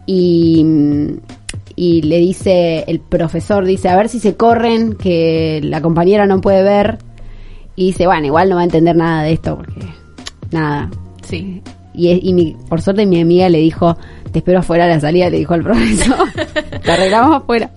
y, 0.06 0.64
y 1.76 2.02
le 2.02 2.18
dice, 2.18 2.84
el 2.88 3.00
profesor 3.00 3.64
dice, 3.64 3.88
a 3.88 3.96
ver 3.96 4.08
si 4.08 4.18
se 4.18 4.34
corren, 4.34 4.94
que 4.94 5.60
la 5.62 5.80
compañera 5.82 6.26
no 6.26 6.40
puede 6.40 6.62
ver 6.62 6.98
y 7.78 7.86
dice, 7.86 8.06
bueno, 8.06 8.26
igual 8.26 8.48
no 8.48 8.56
va 8.56 8.62
a 8.62 8.64
entender 8.64 8.96
nada 8.96 9.22
de 9.22 9.32
esto 9.32 9.56
porque 9.56 9.80
nada. 10.50 10.90
Sí. 11.28 11.62
Y, 11.94 12.10
es- 12.10 12.20
y 12.22 12.32
mi, 12.32 12.56
por 12.68 12.80
suerte 12.80 13.06
mi 13.06 13.20
amiga 13.20 13.48
le 13.48 13.58
dijo, 13.58 13.96
te 14.32 14.38
espero 14.40 14.58
afuera 14.60 14.84
a 14.84 14.88
la 14.88 15.00
salida, 15.00 15.30
le 15.30 15.38
dijo 15.38 15.54
al 15.54 15.62
profesor. 15.62 16.16
te 16.84 16.90
arreglamos 16.92 17.36
afuera. 17.36 17.70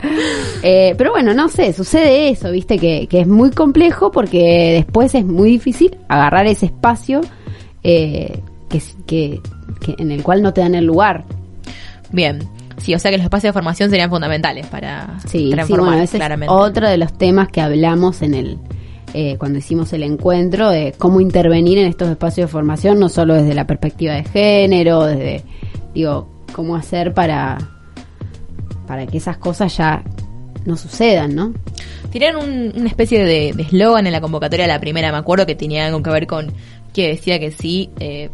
Eh, 0.63 0.95
pero 0.97 1.11
bueno, 1.11 1.33
no 1.33 1.49
sé, 1.49 1.71
sucede 1.73 2.29
eso, 2.29 2.51
viste, 2.51 2.77
que, 2.79 3.07
que 3.07 3.21
es 3.21 3.27
muy 3.27 3.51
complejo 3.51 4.11
porque 4.11 4.73
después 4.73 5.13
es 5.15 5.25
muy 5.25 5.49
difícil 5.51 5.97
agarrar 6.07 6.47
ese 6.47 6.67
espacio 6.67 7.21
eh, 7.83 8.39
que, 8.69 8.81
que, 9.05 9.39
que 9.81 9.95
en 9.97 10.11
el 10.11 10.23
cual 10.23 10.41
no 10.41 10.51
te 10.53 10.61
dan 10.61 10.75
el 10.75 10.85
lugar. 10.85 11.25
Bien. 12.11 12.39
Sí, 12.77 12.95
o 12.95 12.99
sea 12.99 13.11
que 13.11 13.17
los 13.17 13.23
espacios 13.25 13.49
de 13.49 13.53
formación 13.53 13.91
serían 13.91 14.09
fundamentales 14.09 14.65
para 14.65 15.19
Sí, 15.27 15.45
sí 15.45 15.49
transformar 15.51 15.89
bueno, 15.89 16.03
ese 16.03 16.17
claramente. 16.17 16.51
es 16.53 16.59
otro 16.59 16.89
de 16.89 16.97
los 16.97 17.13
temas 17.15 17.49
que 17.49 17.61
hablamos 17.61 18.23
en 18.23 18.33
el 18.33 18.57
eh, 19.13 19.36
cuando 19.38 19.60
hicimos 19.60 19.91
el 19.93 20.04
encuentro 20.04 20.69
de 20.69 20.93
cómo 20.97 21.21
intervenir 21.21 21.78
en 21.78 21.88
estos 21.88 22.10
espacios 22.10 22.47
de 22.47 22.52
formación, 22.52 23.00
no 23.00 23.10
solo 23.10 23.34
desde 23.34 23.54
la 23.54 23.65
perspectiva 23.67 24.13
de 24.13 24.24
género, 24.24 25.04
desde, 25.06 25.43
digo, 25.93 26.30
cómo 26.54 26.76
hacer 26.76 27.13
para 27.13 27.58
para 28.88 29.08
que 29.08 29.17
esas 29.17 29.38
cosas 29.38 29.78
ya 29.78 30.04
no 30.65 30.76
sucedan, 30.76 31.34
¿no? 31.34 31.54
Tiraron 32.12 32.43
un- 32.43 32.74
una 32.76 32.89
especie 32.89 33.24
de 33.24 33.50
eslogan 33.50 34.06
en 34.06 34.12
la 34.12 34.19
convocatoria 34.21 34.65
de 34.65 34.71
la 34.74 34.80
primera, 34.82 35.12
me 35.12 35.17
acuerdo 35.17 35.45
que 35.45 35.56
tenía 35.56 35.86
algo 35.88 36.04
que 36.04 36.10
ver 36.10 36.28
con 36.28 36.52
que 36.93 37.08
decía 37.08 37.39
que 37.39 37.52
si 37.52 37.89
eh, 38.00 38.30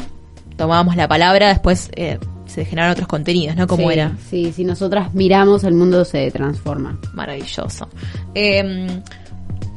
tomábamos 0.55 0.95
la 0.95 1.07
palabra, 1.07 1.49
después 1.49 1.91
eh, 1.95 2.17
se 2.47 2.65
generaron 2.65 2.93
otros 2.93 3.07
contenidos, 3.07 3.55
¿no? 3.55 3.67
Como 3.67 3.87
Sí, 3.87 3.93
era. 3.93 4.17
Sí, 4.31 4.51
si 4.51 4.63
nosotras 4.63 5.13
miramos, 5.13 5.63
el 5.63 5.75
mundo 5.75 6.03
se 6.05 6.31
transforma. 6.31 6.99
Maravilloso. 7.13 7.87
Eh, 8.33 8.87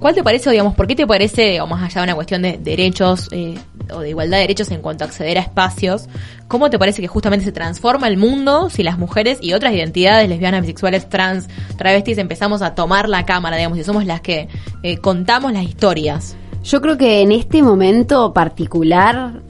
¿Cuál 0.01 0.15
te 0.15 0.25
parece, 0.25 0.51
digamos, 0.51 0.75
por 0.75 0.87
qué 0.87 0.97
te 0.97 1.07
parece, 1.07 1.61
o 1.61 1.67
más 1.67 1.83
allá 1.83 2.01
de 2.01 2.05
una 2.05 2.15
cuestión 2.15 2.41
de 2.41 2.57
derechos 2.57 3.29
eh, 3.33 3.59
o 3.93 4.01
de 4.01 4.09
igualdad 4.09 4.39
de 4.39 4.43
derechos 4.43 4.71
en 4.71 4.81
cuanto 4.81 5.05
a 5.05 5.07
acceder 5.07 5.37
a 5.37 5.43
espacios, 5.43 6.09
cómo 6.49 6.71
te 6.71 6.79
parece 6.79 7.03
que 7.03 7.07
justamente 7.07 7.45
se 7.45 7.53
transforma 7.53 8.09
el 8.09 8.17
mundo 8.17 8.71
si 8.71 8.83
las 8.83 8.99
mujeres 8.99 9.39
y 9.43 9.53
otras 9.53 9.75
identidades 9.75 10.27
lesbianas, 10.27 10.63
bisexuales, 10.63 11.07
trans, 11.11 11.49
travestis 11.77 12.17
empezamos 12.17 12.63
a 12.63 12.75
tomar 12.75 13.11
la 13.11 13.27
cámara, 13.27 13.59
digamos, 13.59 13.77
y 13.77 13.85
somos 13.85 14.07
las 14.07 14.23
que 14.23 14.49
eh, 14.83 14.97
contamos 14.97 15.53
las 15.53 15.65
historias? 15.65 16.35
Yo 16.65 16.81
creo 16.81 16.97
que 16.97 17.21
en 17.21 17.31
este 17.31 17.63
momento 17.63 18.33
particular, 18.33 19.43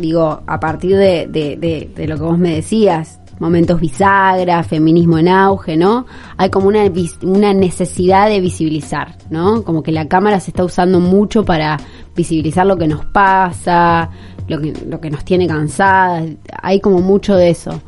digo, 0.00 0.42
a 0.46 0.58
partir 0.58 0.96
de 0.96 2.06
lo 2.08 2.16
que 2.16 2.22
vos 2.22 2.38
me 2.38 2.54
decías, 2.54 3.20
momentos 3.40 3.80
bisagra, 3.80 4.62
feminismo 4.62 5.18
en 5.18 5.28
auge, 5.28 5.76
¿no? 5.76 6.06
Hay 6.36 6.50
como 6.50 6.68
una, 6.68 6.84
una 7.22 7.52
necesidad 7.54 8.28
de 8.28 8.40
visibilizar, 8.40 9.16
¿no? 9.30 9.62
Como 9.62 9.82
que 9.82 9.92
la 9.92 10.08
cámara 10.08 10.40
se 10.40 10.50
está 10.50 10.64
usando 10.64 11.00
mucho 11.00 11.44
para 11.44 11.76
visibilizar 12.16 12.66
lo 12.66 12.76
que 12.76 12.88
nos 12.88 13.04
pasa, 13.06 14.10
lo 14.48 14.60
que, 14.60 14.72
lo 14.88 15.00
que 15.00 15.10
nos 15.10 15.24
tiene 15.24 15.46
cansadas, 15.46 16.24
hay 16.62 16.80
como 16.80 17.00
mucho 17.00 17.36
de 17.36 17.50
eso. 17.50 17.80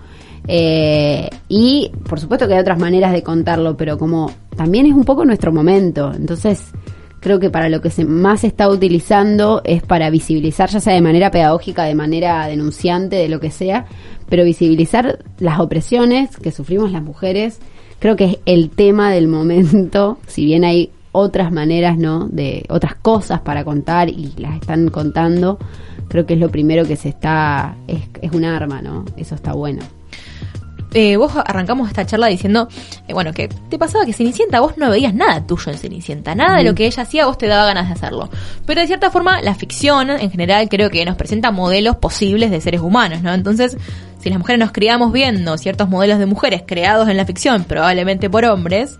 Eh, 0.46 1.28
y 1.48 1.90
por 2.08 2.18
supuesto 2.18 2.48
que 2.48 2.54
hay 2.54 2.60
otras 2.60 2.78
maneras 2.78 3.12
de 3.12 3.22
contarlo, 3.22 3.76
pero 3.76 3.98
como 3.98 4.30
también 4.56 4.86
es 4.86 4.94
un 4.94 5.04
poco 5.04 5.24
nuestro 5.24 5.52
momento, 5.52 6.12
entonces 6.14 6.72
creo 7.20 7.38
que 7.38 7.50
para 7.50 7.68
lo 7.68 7.80
que 7.80 7.90
se 7.90 8.04
más 8.04 8.40
se 8.40 8.46
está 8.48 8.68
utilizando 8.68 9.60
es 9.64 9.82
para 9.82 10.10
visibilizar, 10.10 10.70
ya 10.70 10.80
sea 10.80 10.94
de 10.94 11.02
manera 11.02 11.30
pedagógica, 11.30 11.84
de 11.84 11.94
manera 11.94 12.46
denunciante, 12.46 13.16
de 13.16 13.28
lo 13.28 13.40
que 13.40 13.50
sea, 13.50 13.86
pero 14.30 14.44
visibilizar 14.44 15.18
las 15.38 15.60
opresiones 15.60 16.36
que 16.38 16.52
sufrimos 16.52 16.92
las 16.92 17.02
mujeres, 17.02 17.58
creo 17.98 18.16
que 18.16 18.24
es 18.24 18.36
el 18.46 18.70
tema 18.70 19.12
del 19.12 19.28
momento, 19.28 20.18
si 20.26 20.46
bien 20.46 20.64
hay 20.64 20.90
otras 21.12 21.52
maneras, 21.52 21.98
¿no? 21.98 22.28
De 22.28 22.64
otras 22.70 22.94
cosas 22.94 23.40
para 23.40 23.64
contar 23.64 24.08
y 24.08 24.32
las 24.38 24.54
están 24.54 24.88
contando, 24.88 25.58
creo 26.08 26.24
que 26.24 26.34
es 26.34 26.40
lo 26.40 26.48
primero 26.48 26.86
que 26.86 26.96
se 26.96 27.10
está, 27.10 27.76
es, 27.88 28.02
es 28.22 28.32
un 28.32 28.44
arma, 28.44 28.80
¿no? 28.80 29.04
Eso 29.16 29.34
está 29.34 29.52
bueno. 29.52 29.82
Eh, 30.92 31.16
vos 31.16 31.32
arrancamos 31.36 31.88
esta 31.88 32.04
charla 32.04 32.26
diciendo, 32.26 32.68
eh, 33.06 33.12
bueno, 33.12 33.32
que 33.32 33.48
te 33.48 33.78
pasaba 33.78 34.04
que 34.04 34.12
Cenicienta 34.12 34.58
vos 34.58 34.76
no 34.76 34.90
veías 34.90 35.14
nada 35.14 35.46
tuyo 35.46 35.70
en 35.70 35.78
Cenicienta, 35.78 36.34
nada 36.34 36.58
de 36.58 36.64
lo 36.64 36.74
que 36.74 36.86
ella 36.86 37.04
hacía 37.04 37.26
vos 37.26 37.38
te 37.38 37.46
daba 37.46 37.66
ganas 37.66 37.86
de 37.86 37.94
hacerlo. 37.94 38.28
Pero 38.66 38.80
de 38.80 38.88
cierta 38.88 39.10
forma 39.10 39.40
la 39.40 39.54
ficción 39.54 40.10
en 40.10 40.30
general 40.30 40.68
creo 40.68 40.90
que 40.90 41.04
nos 41.04 41.16
presenta 41.16 41.52
modelos 41.52 41.96
posibles 41.96 42.50
de 42.50 42.60
seres 42.60 42.80
humanos, 42.80 43.22
¿no? 43.22 43.32
Entonces, 43.32 43.76
si 44.20 44.30
las 44.30 44.38
mujeres 44.38 44.58
nos 44.60 44.72
criamos 44.72 45.12
viendo 45.12 45.56
ciertos 45.58 45.88
modelos 45.88 46.18
de 46.18 46.26
mujeres 46.26 46.62
creados 46.66 47.08
en 47.08 47.16
la 47.16 47.24
ficción, 47.24 47.64
probablemente 47.64 48.28
por 48.30 48.44
hombres, 48.44 48.98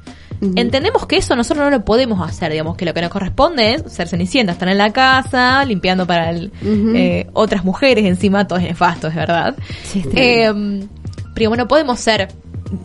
entendemos 0.57 1.07
que 1.07 1.17
eso 1.19 1.37
nosotros 1.37 1.65
no 1.65 1.71
lo 1.71 1.85
podemos 1.85 2.27
hacer, 2.27 2.51
digamos, 2.51 2.77
que 2.77 2.87
lo 2.87 2.95
que 2.95 3.03
nos 3.03 3.11
corresponde 3.11 3.75
es 3.75 3.93
ser 3.93 4.09
Cenicienta, 4.09 4.53
estar 4.53 4.69
en 4.69 4.79
la 4.79 4.91
casa, 4.93 5.63
limpiando 5.67 6.07
para 6.07 6.31
el- 6.31 6.51
eh, 6.97 7.27
otras 7.35 7.65
mujeres 7.65 8.05
encima, 8.07 8.47
todo 8.49 8.59
es 8.59 8.65
nefasto, 8.65 9.09
es 9.09 9.15
verdad. 9.15 9.55
Sí. 9.85 10.03
Eh, 10.15 10.87
pero 11.35 11.55
no 11.57 11.69
podemos 11.69 12.01
ser 12.01 12.29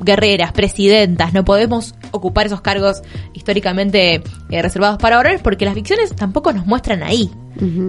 guerreras, 0.03 0.51
presidentas, 0.51 1.33
no 1.33 1.45
podemos 1.45 1.95
ocupar 2.11 2.47
esos 2.47 2.61
cargos 2.61 3.01
históricamente 3.33 4.21
eh, 4.49 4.61
reservados 4.61 4.97
para 4.97 5.17
varones 5.17 5.41
porque 5.41 5.63
las 5.65 5.73
ficciones 5.75 6.15
tampoco 6.15 6.51
nos 6.53 6.65
muestran 6.65 7.03
ahí. 7.03 7.29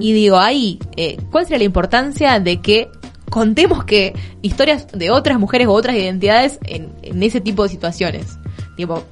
Y 0.00 0.12
digo, 0.12 0.38
ahí, 0.38 0.78
eh, 0.96 1.16
¿cuál 1.32 1.44
sería 1.44 1.58
la 1.58 1.64
importancia 1.64 2.38
de 2.38 2.60
que 2.60 2.88
contemos 3.30 3.84
que 3.84 4.14
historias 4.42 4.88
de 4.92 5.10
otras 5.10 5.38
mujeres 5.38 5.68
o 5.68 5.72
otras 5.72 5.96
identidades 5.96 6.58
en, 6.64 6.92
en 7.02 7.22
ese 7.22 7.40
tipo 7.40 7.62
de 7.62 7.68
situaciones? 7.68 8.38
Tipo, 8.76 9.02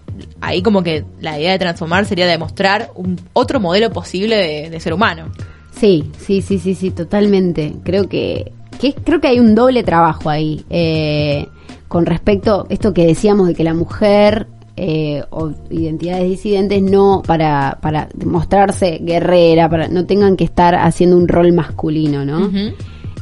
ahí 0.40 0.62
como 0.62 0.82
que 0.82 1.04
la 1.20 1.38
idea 1.38 1.52
de 1.52 1.58
transformar 1.58 2.04
sería 2.04 2.26
demostrar 2.26 2.90
un 2.94 3.18
otro 3.32 3.60
modelo 3.60 3.90
posible 3.90 4.36
de, 4.36 4.70
de 4.70 4.80
ser 4.80 4.92
humano. 4.92 5.30
Sí, 5.72 6.10
sí, 6.18 6.42
sí, 6.42 6.58
sí, 6.58 6.74
sí, 6.74 6.90
totalmente. 6.90 7.74
Creo 7.82 8.08
que, 8.08 8.52
que 8.80 8.94
creo 8.94 9.20
que 9.20 9.28
hay 9.28 9.40
un 9.40 9.54
doble 9.54 9.82
trabajo 9.82 10.30
ahí. 10.30 10.64
Eh, 10.70 11.46
con 11.88 12.06
respecto 12.06 12.66
a 12.68 12.72
esto 12.72 12.92
que 12.92 13.06
decíamos 13.06 13.48
de 13.48 13.54
que 13.54 13.64
la 13.64 13.74
mujer 13.74 14.48
eh, 14.76 15.22
o 15.30 15.52
identidades 15.70 16.28
disidentes 16.28 16.82
no 16.82 17.22
para, 17.24 17.78
para 17.80 18.08
mostrarse 18.24 18.98
guerrera, 19.00 19.68
para 19.68 19.88
no 19.88 20.04
tengan 20.04 20.36
que 20.36 20.44
estar 20.44 20.74
haciendo 20.74 21.16
un 21.16 21.28
rol 21.28 21.52
masculino, 21.52 22.24
¿no? 22.24 22.50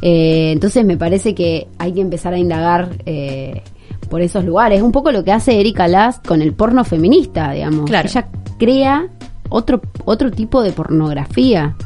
Eh, 0.02 0.50
entonces 0.52 0.84
me 0.84 0.96
parece 0.96 1.34
que 1.34 1.68
hay 1.78 1.92
que 1.92 2.00
empezar 2.00 2.34
a 2.34 2.38
indagar 2.38 2.90
eh, 3.06 3.62
por 4.10 4.20
esos 4.20 4.44
lugares. 4.44 4.82
Un 4.82 4.92
poco 4.92 5.12
lo 5.12 5.24
que 5.24 5.32
hace 5.32 5.58
Erika 5.58 5.88
Last 5.88 6.26
con 6.26 6.42
el 6.42 6.52
porno 6.52 6.84
feminista, 6.84 7.52
digamos. 7.52 7.86
Claro. 7.86 8.08
Ella 8.08 8.28
crea 8.58 9.08
otro, 9.48 9.80
otro 10.04 10.30
tipo 10.30 10.62
de 10.62 10.72
pornografía. 10.72 11.76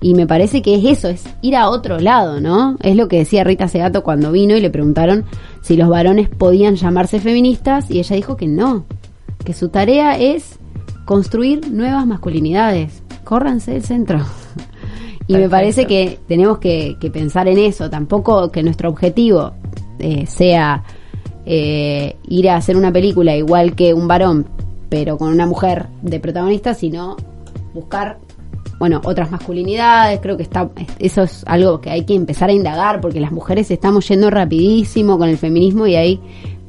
Y 0.00 0.14
me 0.14 0.26
parece 0.26 0.62
que 0.62 0.74
es 0.74 0.84
eso, 0.84 1.08
es 1.08 1.24
ir 1.42 1.54
a 1.54 1.68
otro 1.68 2.00
lado, 2.00 2.40
¿no? 2.40 2.76
Es 2.82 2.96
lo 2.96 3.06
que 3.06 3.18
decía 3.18 3.44
Rita 3.44 3.68
Segato 3.68 4.02
cuando 4.02 4.32
vino 4.32 4.56
y 4.56 4.60
le 4.60 4.68
preguntaron 4.68 5.24
si 5.60 5.76
los 5.76 5.88
varones 5.88 6.28
podían 6.28 6.74
llamarse 6.74 7.20
feministas 7.20 7.88
y 7.88 8.00
ella 8.00 8.16
dijo 8.16 8.36
que 8.36 8.48
no, 8.48 8.84
que 9.44 9.54
su 9.54 9.68
tarea 9.68 10.18
es 10.18 10.58
construir 11.04 11.70
nuevas 11.70 12.04
masculinidades. 12.04 13.04
Córranse 13.22 13.74
del 13.74 13.84
centro. 13.84 14.26
Y 15.28 15.34
me 15.36 15.48
parece 15.48 15.86
que 15.86 16.18
tenemos 16.28 16.58
que, 16.58 16.96
que 17.00 17.10
pensar 17.10 17.48
en 17.48 17.58
eso. 17.58 17.88
Tampoco 17.88 18.50
que 18.50 18.62
nuestro 18.62 18.88
objetivo 18.88 19.52
eh, 19.98 20.26
sea 20.26 20.82
eh, 21.46 22.16
ir 22.28 22.50
a 22.50 22.56
hacer 22.56 22.76
una 22.76 22.92
película 22.92 23.36
igual 23.36 23.74
que 23.74 23.94
un 23.94 24.08
varón, 24.08 24.46
pero 24.88 25.16
con 25.16 25.28
una 25.32 25.46
mujer 25.46 25.86
de 26.02 26.20
protagonista, 26.20 26.74
sino 26.74 27.16
buscar, 27.74 28.18
bueno, 28.78 29.00
otras 29.04 29.30
masculinidades. 29.30 30.20
Creo 30.20 30.36
que 30.36 30.42
está 30.42 30.68
eso 30.98 31.22
es 31.22 31.44
algo 31.46 31.80
que 31.80 31.90
hay 31.90 32.04
que 32.04 32.14
empezar 32.14 32.50
a 32.50 32.52
indagar 32.52 33.00
porque 33.00 33.20
las 33.20 33.32
mujeres 33.32 33.70
estamos 33.70 34.06
yendo 34.08 34.28
rapidísimo 34.30 35.18
con 35.18 35.28
el 35.28 35.38
feminismo 35.38 35.86
y 35.86 35.94
hay 35.96 36.20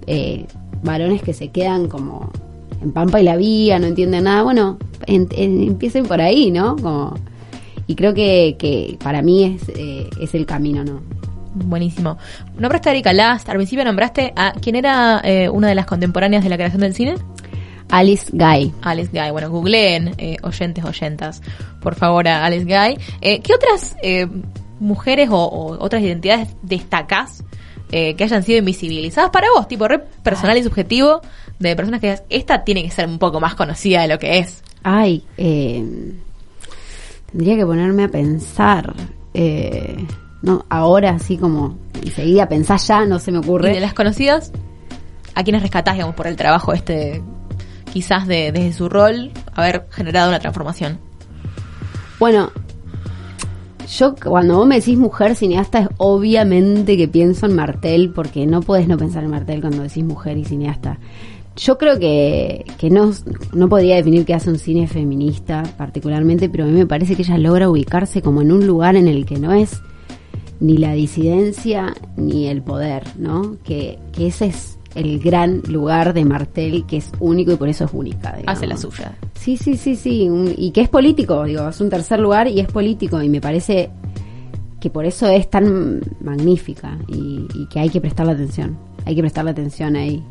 eh, 0.07 0.45
varones 0.83 1.21
que 1.21 1.33
se 1.33 1.49
quedan 1.49 1.87
como 1.87 2.29
en 2.81 2.91
Pampa 2.91 3.19
y 3.19 3.23
la 3.23 3.35
Vía, 3.35 3.79
no 3.79 3.87
entienden 3.87 4.25
nada. 4.25 4.43
Bueno, 4.43 4.77
en- 5.07 5.27
en- 5.31 5.61
empiecen 5.63 6.05
por 6.05 6.21
ahí, 6.21 6.51
¿no? 6.51 6.75
Como, 6.75 7.15
y 7.87 7.95
creo 7.95 8.13
que, 8.13 8.55
que 8.57 8.97
para 9.03 9.21
mí 9.21 9.43
es, 9.43 9.69
eh, 9.69 10.09
es 10.19 10.33
el 10.35 10.45
camino, 10.45 10.83
¿no? 10.83 11.01
Buenísimo. 11.55 12.17
Nombraste 12.57 12.89
a 12.89 12.91
Erika 12.93 13.13
Last, 13.13 13.47
al 13.49 13.57
principio 13.57 13.85
nombraste 13.85 14.33
a 14.35 14.53
quién 14.53 14.75
era 14.75 15.21
eh, 15.23 15.49
una 15.49 15.67
de 15.67 15.75
las 15.75 15.85
contemporáneas 15.85 16.43
de 16.43 16.49
la 16.49 16.55
creación 16.55 16.81
del 16.81 16.95
cine. 16.95 17.15
Alice 17.89 18.31
Guy. 18.33 18.73
Alice 18.81 19.11
Guy. 19.13 19.29
Bueno, 19.31 19.51
googleen, 19.51 20.15
eh, 20.17 20.37
oyentes, 20.41 20.83
oyentas, 20.83 21.41
por 21.79 21.93
favor, 21.93 22.27
a 22.27 22.43
Alice 22.43 22.65
Guy. 22.65 22.97
Eh, 23.21 23.39
¿Qué 23.41 23.53
otras 23.53 23.95
eh, 24.01 24.27
mujeres 24.79 25.29
o, 25.29 25.35
o 25.35 25.83
otras 25.83 26.01
identidades 26.01 26.49
destacás 26.63 27.43
eh, 27.91 28.15
que 28.15 28.23
hayan 28.23 28.41
sido 28.41 28.57
invisibilizadas 28.57 29.29
para 29.29 29.47
vos? 29.55 29.67
Tipo, 29.67 29.87
re 29.87 29.99
personal 29.99 30.57
y 30.57 30.63
subjetivo, 30.63 31.21
de 31.59 31.75
personas 31.75 32.01
que 32.01 32.07
digas, 32.07 32.23
esta 32.29 32.63
tiene 32.63 32.83
que 32.83 32.89
ser 32.89 33.07
un 33.07 33.19
poco 33.19 33.39
más 33.39 33.53
conocida 33.53 34.01
de 34.01 34.07
lo 34.07 34.17
que 34.17 34.39
es. 34.39 34.63
Ay, 34.81 35.23
eh, 35.37 35.85
tendría 37.33 37.55
que 37.55 37.65
ponerme 37.65 38.03
a 38.03 38.09
pensar. 38.09 38.93
Eh, 39.33 40.05
no, 40.43 40.65
ahora 40.69 41.11
así 41.11 41.37
como 41.37 41.77
enseguida 42.01 42.47
pensar 42.47 42.79
ya, 42.79 43.05
no 43.05 43.17
se 43.19 43.31
me 43.31 43.39
Y 43.39 43.41
ocurre. 43.41 43.73
de 43.73 43.79
las 43.79 43.93
conocidas, 43.93 44.51
¿a 45.33 45.43
quiénes 45.43 45.63
rescatás, 45.63 45.95
digamos, 45.95 46.15
por 46.15 46.27
el 46.27 46.35
trabajo 46.35 46.73
este, 46.73 47.23
quizás 47.91 48.27
de, 48.27 48.51
desde 48.51 48.73
su 48.73 48.87
rol, 48.87 49.31
haber 49.55 49.87
generado 49.89 50.29
una 50.29 50.39
transformación? 50.39 50.99
Bueno, 52.19 52.51
yo 53.97 54.13
cuando 54.15 54.57
vos 54.57 54.67
me 54.67 54.75
decís 54.75 54.97
mujer 54.97 55.35
cineasta 55.35 55.79
es 55.79 55.87
obviamente 55.97 56.95
que 56.97 57.07
pienso 57.07 57.47
en 57.47 57.55
Martel, 57.55 58.11
porque 58.13 58.45
no 58.45 58.61
podés 58.61 58.87
no 58.87 58.97
pensar 58.97 59.23
en 59.23 59.31
Martel 59.31 59.59
cuando 59.61 59.81
decís 59.81 60.03
mujer 60.03 60.37
y 60.37 60.45
cineasta. 60.45 60.99
Yo 61.55 61.77
creo 61.77 61.99
que, 61.99 62.65
que 62.79 62.89
no, 62.89 63.11
no 63.53 63.69
podría 63.69 63.95
definir 63.97 64.25
que 64.25 64.33
hace 64.33 64.49
un 64.49 64.57
cine 64.57 64.87
feminista 64.87 65.63
particularmente, 65.77 66.49
pero 66.49 66.63
a 66.63 66.67
mí 66.67 66.73
me 66.73 66.87
parece 66.87 67.15
que 67.15 67.21
ella 67.21 67.37
logra 67.37 67.69
ubicarse 67.69 68.21
como 68.23 68.41
en 68.41 68.51
un 68.51 68.65
lugar 68.65 68.95
en 68.95 69.07
el 69.07 69.25
que 69.25 69.37
no 69.39 69.53
es 69.53 69.79
ni 70.59 70.77
la 70.77 70.93
disidencia 70.93 71.93
ni 72.17 72.47
el 72.47 72.61
poder, 72.63 73.03
¿no? 73.17 73.57
Que, 73.63 73.99
que 74.13 74.27
ese 74.27 74.47
es 74.47 74.79
el 74.95 75.19
gran 75.19 75.61
lugar 75.67 76.13
de 76.13 76.25
Martel, 76.25 76.85
que 76.87 76.97
es 76.97 77.11
único 77.19 77.51
y 77.51 77.55
por 77.55 77.69
eso 77.69 77.85
es 77.85 77.91
única. 77.93 78.29
Hace 78.47 78.65
la 78.67 78.75
digamos. 78.75 78.95
suya. 78.95 79.15
Sí, 79.35 79.57
sí, 79.57 79.75
sí, 79.77 79.95
sí. 79.95 80.29
un- 80.29 80.53
y 80.57 80.71
que 80.71 80.81
es 80.81 80.89
político, 80.89 81.43
digo, 81.43 81.67
es 81.69 81.79
un 81.81 81.89
tercer 81.89 82.19
lugar 82.19 82.47
y 82.47 82.59
es 82.61 82.67
político. 82.67 83.21
Y 83.21 83.29
me 83.29 83.41
parece 83.41 83.89
que 84.79 84.89
por 84.89 85.05
eso 85.05 85.27
es 85.27 85.49
tan 85.49 86.01
magnífica 86.21 86.97
y, 87.07 87.45
y 87.53 87.67
que 87.67 87.79
hay 87.79 87.89
que 87.89 88.01
prestarle 88.01 88.33
atención. 88.33 88.75
Hay 89.05 89.15
que 89.15 89.21
prestarle 89.21 89.51
atención 89.51 89.95
ahí 89.95 90.23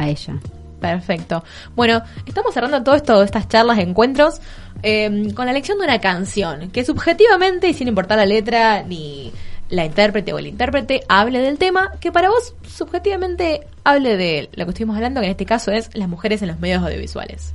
a 0.00 0.08
ella. 0.08 0.34
Perfecto. 0.80 1.44
Bueno, 1.76 2.02
estamos 2.26 2.54
cerrando 2.54 2.82
todo 2.82 2.94
esto, 2.94 3.22
estas 3.22 3.48
charlas, 3.48 3.78
encuentros, 3.78 4.40
eh, 4.82 5.28
con 5.34 5.44
la 5.44 5.50
elección 5.50 5.78
de 5.78 5.84
una 5.84 6.00
canción 6.00 6.70
que 6.70 6.84
subjetivamente, 6.84 7.68
y 7.68 7.74
sin 7.74 7.88
importar 7.88 8.18
la 8.18 8.26
letra 8.26 8.82
ni 8.82 9.30
la 9.68 9.84
intérprete 9.84 10.32
o 10.32 10.38
el 10.38 10.46
intérprete, 10.46 11.02
hable 11.08 11.40
del 11.40 11.58
tema 11.58 11.92
que 12.00 12.10
para 12.10 12.30
vos 12.30 12.54
subjetivamente 12.66 13.66
hable 13.84 14.16
de 14.16 14.48
lo 14.54 14.64
que 14.64 14.70
estuvimos 14.70 14.96
hablando, 14.96 15.20
que 15.20 15.26
en 15.26 15.32
este 15.32 15.46
caso 15.46 15.70
es 15.70 15.94
las 15.94 16.08
mujeres 16.08 16.42
en 16.42 16.48
los 16.48 16.58
medios 16.58 16.82
audiovisuales. 16.82 17.54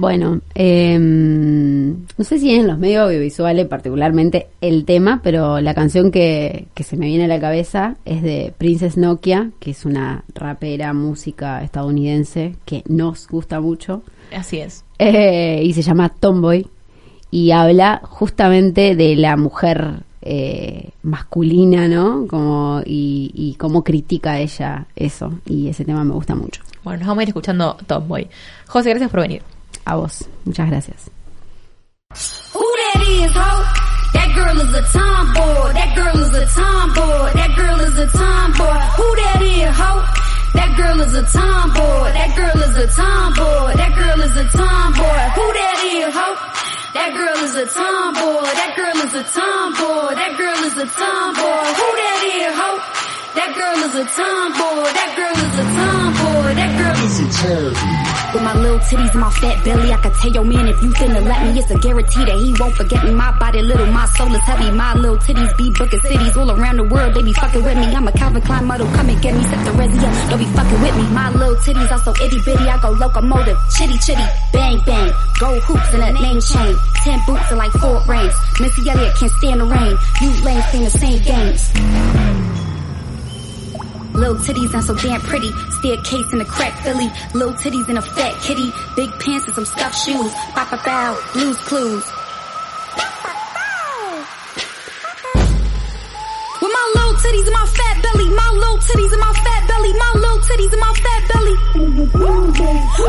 Bueno, 0.00 0.40
eh, 0.54 0.98
no 0.98 2.24
sé 2.24 2.38
si 2.38 2.54
en 2.54 2.66
los 2.66 2.78
medios 2.78 3.04
audiovisuales 3.04 3.66
particularmente 3.66 4.46
el 4.62 4.86
tema, 4.86 5.20
pero 5.22 5.60
la 5.60 5.74
canción 5.74 6.10
que, 6.10 6.68
que 6.72 6.84
se 6.84 6.96
me 6.96 7.04
viene 7.04 7.24
a 7.24 7.28
la 7.28 7.38
cabeza 7.38 7.96
es 8.06 8.22
de 8.22 8.54
Princess 8.56 8.96
Nokia, 8.96 9.50
que 9.60 9.72
es 9.72 9.84
una 9.84 10.24
rapera, 10.34 10.94
música 10.94 11.62
estadounidense 11.62 12.54
que 12.64 12.82
nos 12.88 13.28
gusta 13.28 13.60
mucho. 13.60 14.02
Así 14.34 14.60
es. 14.60 14.86
Eh, 14.98 15.60
y 15.62 15.74
se 15.74 15.82
llama 15.82 16.08
Tomboy 16.08 16.66
y 17.30 17.50
habla 17.50 18.00
justamente 18.02 18.96
de 18.96 19.16
la 19.16 19.36
mujer 19.36 19.96
eh, 20.22 20.92
masculina, 21.02 21.88
¿no? 21.88 22.26
Como, 22.26 22.80
y, 22.86 23.32
y 23.34 23.54
cómo 23.56 23.84
critica 23.84 24.38
ella 24.38 24.86
eso. 24.96 25.30
Y 25.44 25.68
ese 25.68 25.84
tema 25.84 26.04
me 26.04 26.14
gusta 26.14 26.34
mucho. 26.34 26.62
Bueno, 26.84 27.00
nos 27.00 27.08
vamos 27.08 27.20
a 27.20 27.24
ir 27.24 27.28
escuchando 27.28 27.76
Tomboy. 27.86 28.28
José, 28.66 28.88
gracias 28.88 29.10
por 29.10 29.20
venir. 29.20 29.42
A 29.86 29.96
vos. 29.96 30.24
Muchas 30.44 30.68
gracias. 30.68 31.10
Who 32.52 32.60
that 32.60 33.02
is, 33.08 33.32
ho? 33.32 33.52
That 34.12 34.34
girl 34.34 34.60
is 34.60 34.74
a 34.74 34.82
tomboy. 34.92 35.72
That 35.72 35.94
girl 35.94 36.16
is 36.20 36.34
a 36.34 36.46
tomboy. 36.46 37.30
That 37.34 37.52
girl 37.56 37.80
is 37.80 37.96
a 37.98 38.06
tomboy. 38.10 38.80
Who 38.98 39.06
that 39.22 39.42
is, 39.42 39.76
ho? 39.76 39.92
That 40.54 40.76
girl 40.76 41.00
is 41.00 41.14
a 41.14 41.22
tomboy. 41.30 42.10
That 42.12 42.30
girl 42.34 42.58
is 42.62 42.76
a 42.76 42.86
tomboy. 42.90 43.70
That 43.78 43.92
girl 43.94 44.20
is 44.20 44.34
a 44.36 44.44
tomboy. 44.50 45.22
Who 45.38 45.46
that 45.54 45.78
is, 45.86 46.14
ho? 46.14 46.28
That 46.90 47.10
girl 47.14 47.38
is 47.46 47.54
a 47.54 47.66
tomboy. 47.70 48.50
That 48.50 48.72
girl 48.74 48.96
is 49.06 49.14
a 49.14 49.22
tomboy. 49.30 50.10
That 50.18 50.32
girl 50.36 50.58
is 50.66 50.74
a 50.74 50.86
tomboy. 50.90 51.66
Who 51.78 51.86
that 52.02 52.20
is, 52.26 52.54
ho? 52.58 52.70
That 53.38 53.50
girl 53.54 53.78
is 53.86 53.94
a 53.94 54.04
tomboy. 54.10 54.90
That 54.90 55.10
girl 55.14 55.36
is 55.38 55.54
a 55.54 55.66
tomboy. 55.70 56.50
That 56.58 56.72
girl 56.74 56.98
is 57.06 57.16
a 57.22 57.26
tomboy. 57.30 58.09
With 58.32 58.44
my 58.44 58.54
little 58.54 58.78
titties 58.78 59.10
and 59.10 59.20
my 59.20 59.30
fat 59.30 59.64
belly, 59.64 59.92
I 59.92 59.96
can 59.96 60.12
tell 60.12 60.30
your 60.30 60.44
man 60.44 60.68
if 60.68 60.80
you 60.82 60.90
finna 60.90 61.20
let 61.26 61.42
me, 61.42 61.58
it's 61.58 61.68
a 61.70 61.78
guarantee 61.78 62.24
that 62.24 62.38
he 62.38 62.54
won't 62.60 62.74
forget 62.76 63.02
me. 63.02 63.10
My 63.10 63.36
body 63.38 63.60
little, 63.60 63.86
my 63.86 64.06
soul 64.06 64.32
is 64.32 64.40
heavy. 64.42 64.70
My 64.70 64.94
little 64.94 65.18
titties 65.18 65.56
be 65.56 65.72
booking 65.72 66.00
cities 66.00 66.36
all 66.36 66.48
around 66.48 66.76
the 66.76 66.84
world. 66.84 67.14
They 67.14 67.22
be 67.22 67.32
fucking 67.32 67.64
with 67.64 67.76
me. 67.76 67.86
I'm 67.86 68.06
a 68.06 68.12
Calvin 68.12 68.42
Klein 68.42 68.64
model, 68.66 68.86
come 68.94 69.08
and 69.08 69.20
get 69.20 69.34
me. 69.34 69.42
Set 69.42 69.64
the 69.64 69.72
resi 69.72 69.98
up, 69.98 70.30
don't 70.30 70.38
be 70.38 70.44
fucking 70.46 70.80
with 70.80 70.96
me. 70.96 71.02
My 71.10 71.30
little 71.30 71.56
titties 71.56 71.90
are 71.90 71.98
so 71.98 72.12
itty 72.22 72.38
bitty, 72.44 72.68
I 72.70 72.80
go 72.80 72.90
locomotive, 72.90 73.58
chitty 73.76 73.98
chitty, 73.98 74.26
bang 74.52 74.78
bang. 74.86 75.12
Gold 75.40 75.62
hoops 75.64 75.92
and 75.94 76.02
a 76.04 76.12
name 76.22 76.40
chain, 76.40 76.76
ten 77.02 77.18
boots 77.26 77.50
and 77.50 77.58
like 77.58 77.72
four 77.72 77.98
rings. 78.06 78.34
Missy 78.60 78.88
Elliott 78.90 79.16
can't 79.16 79.32
stand 79.32 79.60
the 79.60 79.66
rain. 79.66 79.98
You 80.22 80.30
lanes 80.44 80.64
playing 80.70 80.84
the 80.84 80.90
same 80.90 81.18
games. 81.26 82.39
Little 84.14 84.36
titties 84.36 84.74
and 84.74 84.84
so 84.84 84.94
damn 84.94 85.20
pretty. 85.20 85.50
Staircase 85.78 86.32
in 86.32 86.40
a 86.40 86.44
crack 86.44 86.74
Philly. 86.82 87.10
Little 87.34 87.54
titties 87.54 87.88
and 87.88 87.98
a 87.98 88.02
fat 88.02 88.34
kitty. 88.42 88.72
Big 88.96 89.10
pants 89.20 89.46
and 89.46 89.54
some 89.54 89.64
stuffed 89.64 89.96
shoes. 89.96 90.32
Bow 90.54 90.66
bow. 90.84 91.18
Blues 91.32 91.56
clues. 91.68 92.04
With 96.60 96.72
my 96.72 96.92
little 96.94 97.14
titties 97.14 97.46
and 97.46 97.54
my 97.54 97.66
fat 97.66 98.02
belly. 98.02 98.28
My 98.30 98.50
little 98.52 98.78
titties 98.78 99.12
and 99.12 99.20
my 99.20 99.32
fat 99.32 99.68
belly. 99.68 99.92
My 99.94 100.12
little 100.14 100.38
titties 100.40 100.72
and 100.72 100.80
my 100.80 100.92
fat 100.94 101.22
belly. 101.32 101.54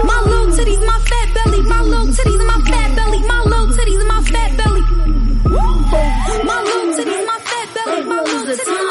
My 0.05 0.19
little 0.21 0.51
titties 0.55 0.85
my 0.85 0.99
fat 1.09 1.27
belly. 1.33 1.61
My 1.63 1.81
little 1.81 2.07
titties 2.07 2.39
and 2.39 2.47
my 2.47 2.59
fat 2.69 2.95
belly. 2.95 3.19
My 3.27 3.41
little 3.41 3.67
titties 3.67 3.99
and 3.99 4.07
my 4.07 4.21
fat 4.21 4.51
belly. 4.57 4.81
My 6.45 6.61
little 6.61 6.93
titties 6.95 7.25
my 7.25 7.39
fat 7.41 7.67
belly. 7.73 8.03
My 8.05 8.19
little 8.21 8.55
titties 8.55 8.90